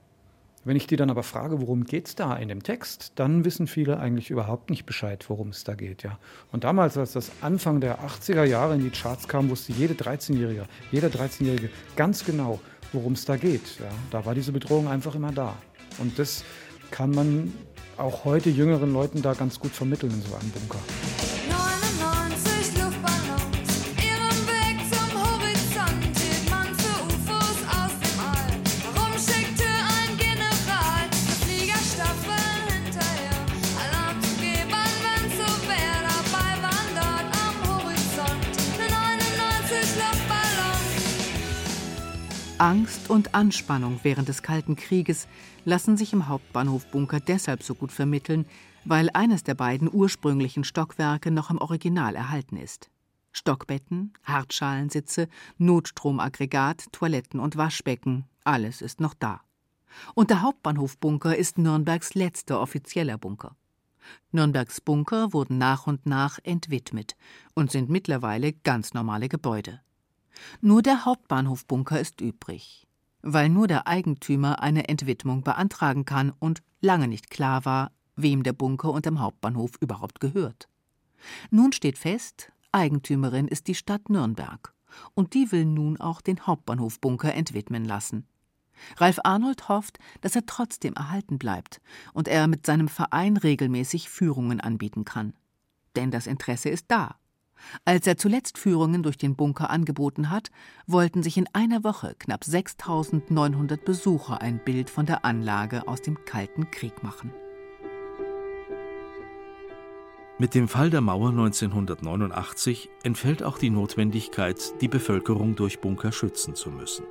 Wenn 0.64 0.76
ich 0.76 0.86
die 0.86 0.96
dann 0.96 1.08
aber 1.08 1.22
frage, 1.22 1.60
worum 1.60 1.84
geht 1.84 2.08
es 2.08 2.14
da 2.14 2.36
in 2.36 2.48
dem 2.48 2.62
Text, 2.62 3.12
dann 3.14 3.44
wissen 3.44 3.66
viele 3.66 4.00
eigentlich 4.00 4.30
überhaupt 4.30 4.70
nicht 4.70 4.86
Bescheid, 4.86 5.24
worum 5.28 5.48
es 5.48 5.64
da 5.64 5.74
geht. 5.74 6.02
Ja. 6.02 6.18
Und 6.52 6.64
damals, 6.64 6.98
als 6.98 7.12
das 7.12 7.30
Anfang 7.40 7.80
der 7.80 8.00
80er 8.00 8.44
Jahre 8.44 8.74
in 8.74 8.82
die 8.82 8.90
Charts 8.90 9.28
kam, 9.28 9.48
wusste 9.50 9.72
jede 9.72 9.94
13-Jährige, 9.94 10.66
jeder 10.90 11.08
13-Jährige 11.08 11.70
ganz 11.96 12.24
genau, 12.24 12.60
worum 12.92 13.12
es 13.12 13.24
da 13.24 13.36
geht. 13.36 13.78
Ja. 13.78 13.88
Da 14.10 14.26
war 14.26 14.34
diese 14.34 14.52
Bedrohung 14.52 14.88
einfach 14.88 15.14
immer 15.14 15.32
da. 15.32 15.54
Und 15.98 16.18
das 16.18 16.44
kann 16.90 17.12
man 17.12 17.52
auch 17.96 18.24
heute 18.24 18.50
jüngeren 18.50 18.92
Leuten 18.92 19.22
da 19.22 19.34
ganz 19.34 19.58
gut 19.60 19.72
vermitteln 19.72 20.12
in 20.12 20.22
so 20.22 20.34
einem 20.34 20.50
Bunker. 20.50 20.78
Angst 42.58 43.08
und 43.08 43.36
Anspannung 43.36 44.00
während 44.02 44.28
des 44.28 44.42
Kalten 44.42 44.74
Krieges 44.74 45.28
lassen 45.64 45.96
sich 45.96 46.12
im 46.12 46.26
Hauptbahnhofbunker 46.26 47.20
deshalb 47.20 47.62
so 47.62 47.76
gut 47.76 47.92
vermitteln, 47.92 48.46
weil 48.84 49.10
eines 49.14 49.44
der 49.44 49.54
beiden 49.54 49.88
ursprünglichen 49.92 50.64
Stockwerke 50.64 51.30
noch 51.30 51.50
im 51.50 51.58
Original 51.58 52.16
erhalten 52.16 52.56
ist. 52.56 52.90
Stockbetten, 53.30 54.12
Hartschalensitze, 54.24 55.28
Notstromaggregat, 55.58 56.86
Toiletten 56.90 57.38
und 57.38 57.56
Waschbecken, 57.56 58.24
alles 58.42 58.82
ist 58.82 59.00
noch 59.00 59.14
da. 59.14 59.40
Und 60.14 60.30
der 60.30 60.42
Hauptbahnhofbunker 60.42 61.36
ist 61.36 61.58
Nürnbergs 61.58 62.14
letzter 62.14 62.60
offizieller 62.60 63.18
Bunker. 63.18 63.54
Nürnbergs 64.32 64.80
Bunker 64.80 65.32
wurden 65.32 65.58
nach 65.58 65.86
und 65.86 66.06
nach 66.06 66.40
entwidmet 66.42 67.14
und 67.54 67.70
sind 67.70 67.88
mittlerweile 67.88 68.52
ganz 68.52 68.94
normale 68.94 69.28
Gebäude. 69.28 69.80
Nur 70.60 70.82
der 70.82 71.04
Hauptbahnhofbunker 71.04 72.00
ist 72.00 72.20
übrig, 72.20 72.86
weil 73.22 73.48
nur 73.48 73.66
der 73.66 73.86
Eigentümer 73.86 74.62
eine 74.62 74.88
Entwidmung 74.88 75.42
beantragen 75.42 76.04
kann 76.04 76.32
und 76.38 76.62
lange 76.80 77.08
nicht 77.08 77.30
klar 77.30 77.64
war, 77.64 77.92
wem 78.16 78.42
der 78.42 78.52
Bunker 78.52 78.92
unterm 78.92 79.20
Hauptbahnhof 79.20 79.72
überhaupt 79.80 80.20
gehört. 80.20 80.68
Nun 81.50 81.72
steht 81.72 81.98
fest, 81.98 82.52
Eigentümerin 82.72 83.48
ist 83.48 83.66
die 83.66 83.74
Stadt 83.74 84.10
Nürnberg, 84.10 84.74
und 85.14 85.34
die 85.34 85.50
will 85.52 85.64
nun 85.64 86.00
auch 86.00 86.20
den 86.20 86.46
Hauptbahnhofbunker 86.46 87.34
entwidmen 87.34 87.84
lassen. 87.84 88.26
Ralf 88.96 89.18
Arnold 89.24 89.68
hofft, 89.68 89.98
dass 90.20 90.36
er 90.36 90.46
trotzdem 90.46 90.94
erhalten 90.94 91.38
bleibt 91.38 91.80
und 92.12 92.28
er 92.28 92.46
mit 92.46 92.64
seinem 92.66 92.88
Verein 92.88 93.36
regelmäßig 93.36 94.08
Führungen 94.08 94.60
anbieten 94.60 95.04
kann. 95.04 95.34
Denn 95.96 96.10
das 96.10 96.26
Interesse 96.26 96.68
ist 96.68 96.86
da. 96.88 97.16
Als 97.84 98.06
er 98.06 98.16
zuletzt 98.16 98.58
Führungen 98.58 99.02
durch 99.02 99.16
den 99.16 99.36
Bunker 99.36 99.70
angeboten 99.70 100.30
hat, 100.30 100.50
wollten 100.86 101.22
sich 101.22 101.36
in 101.36 101.48
einer 101.52 101.84
Woche 101.84 102.14
knapp 102.18 102.44
6900 102.44 103.84
Besucher 103.84 104.40
ein 104.40 104.58
Bild 104.64 104.90
von 104.90 105.06
der 105.06 105.24
Anlage 105.24 105.86
aus 105.88 106.02
dem 106.02 106.24
Kalten 106.24 106.70
Krieg 106.70 107.02
machen. 107.02 107.32
Mit 110.40 110.54
dem 110.54 110.68
Fall 110.68 110.88
der 110.88 111.00
Mauer 111.00 111.30
1989 111.30 112.90
entfällt 113.02 113.42
auch 113.42 113.58
die 113.58 113.70
Notwendigkeit, 113.70 114.80
die 114.80 114.86
Bevölkerung 114.86 115.56
durch 115.56 115.80
Bunker 115.80 116.12
schützen 116.12 116.54
zu 116.54 116.70
müssen. 116.70 117.04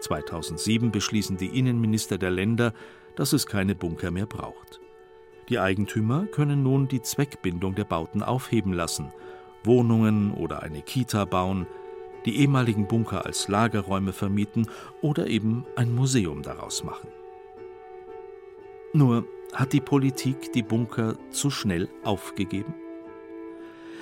2007 0.00 0.90
beschließen 0.90 1.36
die 1.36 1.56
Innenminister 1.56 2.18
der 2.18 2.32
Länder, 2.32 2.72
dass 3.14 3.32
es 3.32 3.46
keine 3.46 3.76
Bunker 3.76 4.10
mehr 4.10 4.26
braucht. 4.26 4.80
Die 5.48 5.58
Eigentümer 5.58 6.26
können 6.26 6.62
nun 6.62 6.88
die 6.88 7.00
Zweckbindung 7.00 7.76
der 7.76 7.84
Bauten 7.84 8.22
aufheben 8.22 8.72
lassen, 8.72 9.12
Wohnungen 9.64 10.32
oder 10.32 10.62
eine 10.62 10.82
Kita 10.82 11.24
bauen, 11.24 11.66
die 12.24 12.40
ehemaligen 12.40 12.86
Bunker 12.86 13.26
als 13.26 13.48
Lagerräume 13.48 14.12
vermieten 14.12 14.68
oder 15.02 15.26
eben 15.28 15.64
ein 15.76 15.94
Museum 15.94 16.42
daraus 16.42 16.84
machen. 16.84 17.08
Nur 18.92 19.24
hat 19.52 19.72
die 19.72 19.80
Politik 19.80 20.52
die 20.52 20.62
Bunker 20.62 21.16
zu 21.30 21.50
schnell 21.50 21.88
aufgegeben? 22.04 22.74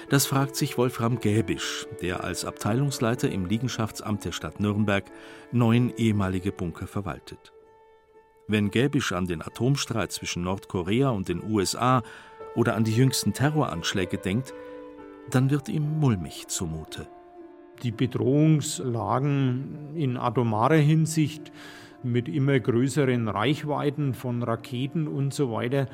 Das 0.09 0.27
fragt 0.27 0.55
sich 0.55 0.79
Wolfram 0.79 1.19
Gäbisch, 1.19 1.87
der 2.01 2.23
als 2.23 2.45
Abteilungsleiter 2.45 3.29
im 3.29 3.47
Liegenschaftsamt 3.47 4.25
der 4.25 4.31
Stadt 4.31 4.61
Nürnberg 4.61 5.05
neun 5.51 5.93
ehemalige 5.97 6.53
Bunker 6.53 6.87
verwaltet. 6.87 7.53
Wenn 8.47 8.71
Gäbisch 8.71 9.13
an 9.13 9.27
den 9.27 9.43
Atomstreit 9.43 10.13
zwischen 10.13 10.45
Nordkorea 10.45 11.11
und 11.11 11.29
den 11.29 11.43
USA 11.43 12.05
oder 12.55 12.77
an 12.77 12.85
die 12.85 12.95
jüngsten 12.95 13.33
Terroranschläge 13.33 14.19
denkt, 14.19 14.55
dann 15.31 15.51
wird 15.51 15.69
ihm 15.69 15.99
mulmig 15.99 16.49
zumute. 16.49 17.07
Die 17.83 17.91
Bedrohungslagen 17.91 19.95
in 19.95 20.17
atomarer 20.17 20.77
Hinsicht 20.77 21.53
mit 22.03 22.29
immer 22.29 22.59
größeren 22.59 23.29
Reichweiten 23.29 24.15
von 24.15 24.43
Raketen 24.43 25.09
und 25.09 25.35
so 25.35 25.53
weiter 25.53 25.89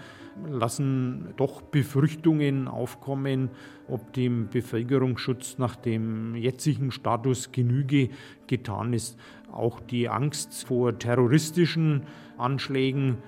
lassen 0.47 1.35
doch 1.37 1.62
Befürchtungen 1.62 2.68
aufkommen, 2.68 3.51
ob 3.88 4.12
dem 4.12 4.49
Bevölkerungsschutz 4.49 5.59
nach 5.59 5.77
dem 5.77 6.35
jetzigen 6.35 6.90
Status 6.90 7.53
Genüge 7.53 8.11
getan 8.47 8.92
ist. 8.92 9.18
Auch 9.51 9.81
die 9.81 10.09
Angst 10.09 10.66
vor 10.66 10.99
terroristischen 10.99 12.03
Anschlägen 12.38 13.18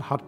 hat 0.00 0.24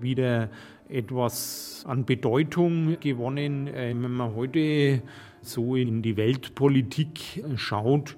wieder 0.00 0.50
etwas 0.88 1.84
an 1.86 2.04
Bedeutung 2.04 2.98
gewonnen. 3.00 3.66
Äh, 3.68 3.94
wenn 3.96 4.12
man 4.12 4.34
heute 4.34 5.02
so 5.40 5.76
in 5.76 6.02
die 6.02 6.16
Weltpolitik 6.16 7.44
schaut, 7.56 8.16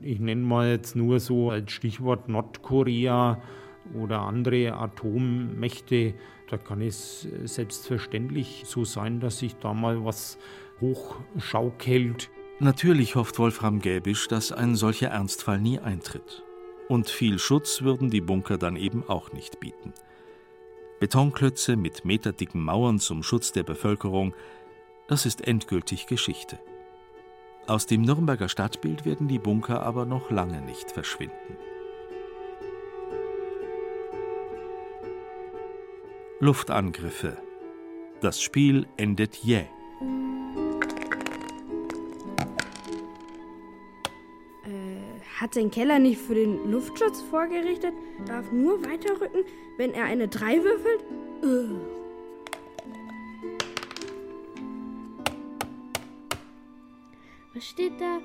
ich 0.00 0.20
nenne 0.20 0.42
mal 0.42 0.70
jetzt 0.70 0.94
nur 0.94 1.20
so 1.20 1.50
als 1.50 1.72
Stichwort 1.72 2.28
Nordkorea 2.28 3.42
oder 3.94 4.20
andere 4.20 4.74
Atommächte, 4.74 6.14
da 6.50 6.56
kann 6.56 6.80
es 6.80 7.28
selbstverständlich 7.44 8.62
so 8.66 8.84
sein, 8.84 9.20
dass 9.20 9.38
sich 9.38 9.56
da 9.56 9.74
mal 9.74 10.04
was 10.04 10.38
hochschaukelt. 10.80 12.30
Natürlich 12.60 13.14
hofft 13.14 13.38
Wolfram 13.38 13.80
Gäbisch, 13.80 14.28
dass 14.28 14.52
ein 14.52 14.74
solcher 14.74 15.08
Ernstfall 15.08 15.60
nie 15.60 15.78
eintritt. 15.78 16.42
Und 16.88 17.10
viel 17.10 17.38
Schutz 17.38 17.82
würden 17.82 18.10
die 18.10 18.20
Bunker 18.20 18.56
dann 18.56 18.76
eben 18.76 19.04
auch 19.06 19.32
nicht 19.32 19.60
bieten. 19.60 19.92
Betonklötze 21.00 21.76
mit 21.76 22.04
meterdicken 22.04 22.62
Mauern 22.62 22.98
zum 22.98 23.22
Schutz 23.22 23.52
der 23.52 23.62
Bevölkerung, 23.62 24.34
das 25.06 25.26
ist 25.26 25.46
endgültig 25.46 26.06
Geschichte. 26.06 26.58
Aus 27.66 27.86
dem 27.86 28.02
Nürnberger 28.02 28.48
Stadtbild 28.48 29.04
werden 29.04 29.28
die 29.28 29.38
Bunker 29.38 29.82
aber 29.82 30.06
noch 30.06 30.30
lange 30.30 30.60
nicht 30.62 30.90
verschwinden. 30.90 31.56
Luftangriffe. 36.40 37.36
Das 38.20 38.40
Spiel 38.40 38.86
endet 38.96 39.36
jäh. 39.36 39.66
Hat 45.40 45.54
sein 45.54 45.70
Keller 45.70 45.98
nicht 45.98 46.20
für 46.20 46.34
den 46.34 46.70
Luftschutz 46.70 47.22
vorgerichtet? 47.22 47.94
Darf 48.26 48.50
nur 48.50 48.84
weiterrücken, 48.84 49.44
wenn 49.76 49.94
er 49.94 50.04
eine 50.04 50.26
3 50.26 50.64
würfelt? 50.64 51.04
Ugh. 51.42 51.80
Was 57.54 57.64
steht 57.64 58.00
da? 58.00 58.18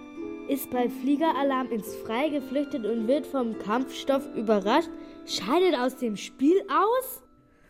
Ist 0.47 0.69
bei 0.71 0.89
Fliegeralarm 0.89 1.71
ins 1.71 1.95
Freie 1.95 2.31
geflüchtet 2.31 2.85
und 2.85 3.07
wird 3.07 3.25
vom 3.25 3.57
Kampfstoff 3.59 4.23
überrascht? 4.35 4.89
Scheidet 5.25 5.79
aus 5.79 5.95
dem 5.95 6.17
Spiel 6.17 6.61
aus? 6.67 7.23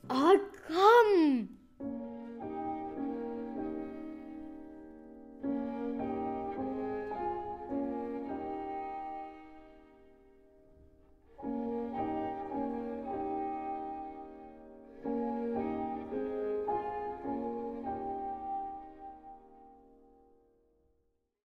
Oh, 0.09 0.39
komm! 0.67 1.49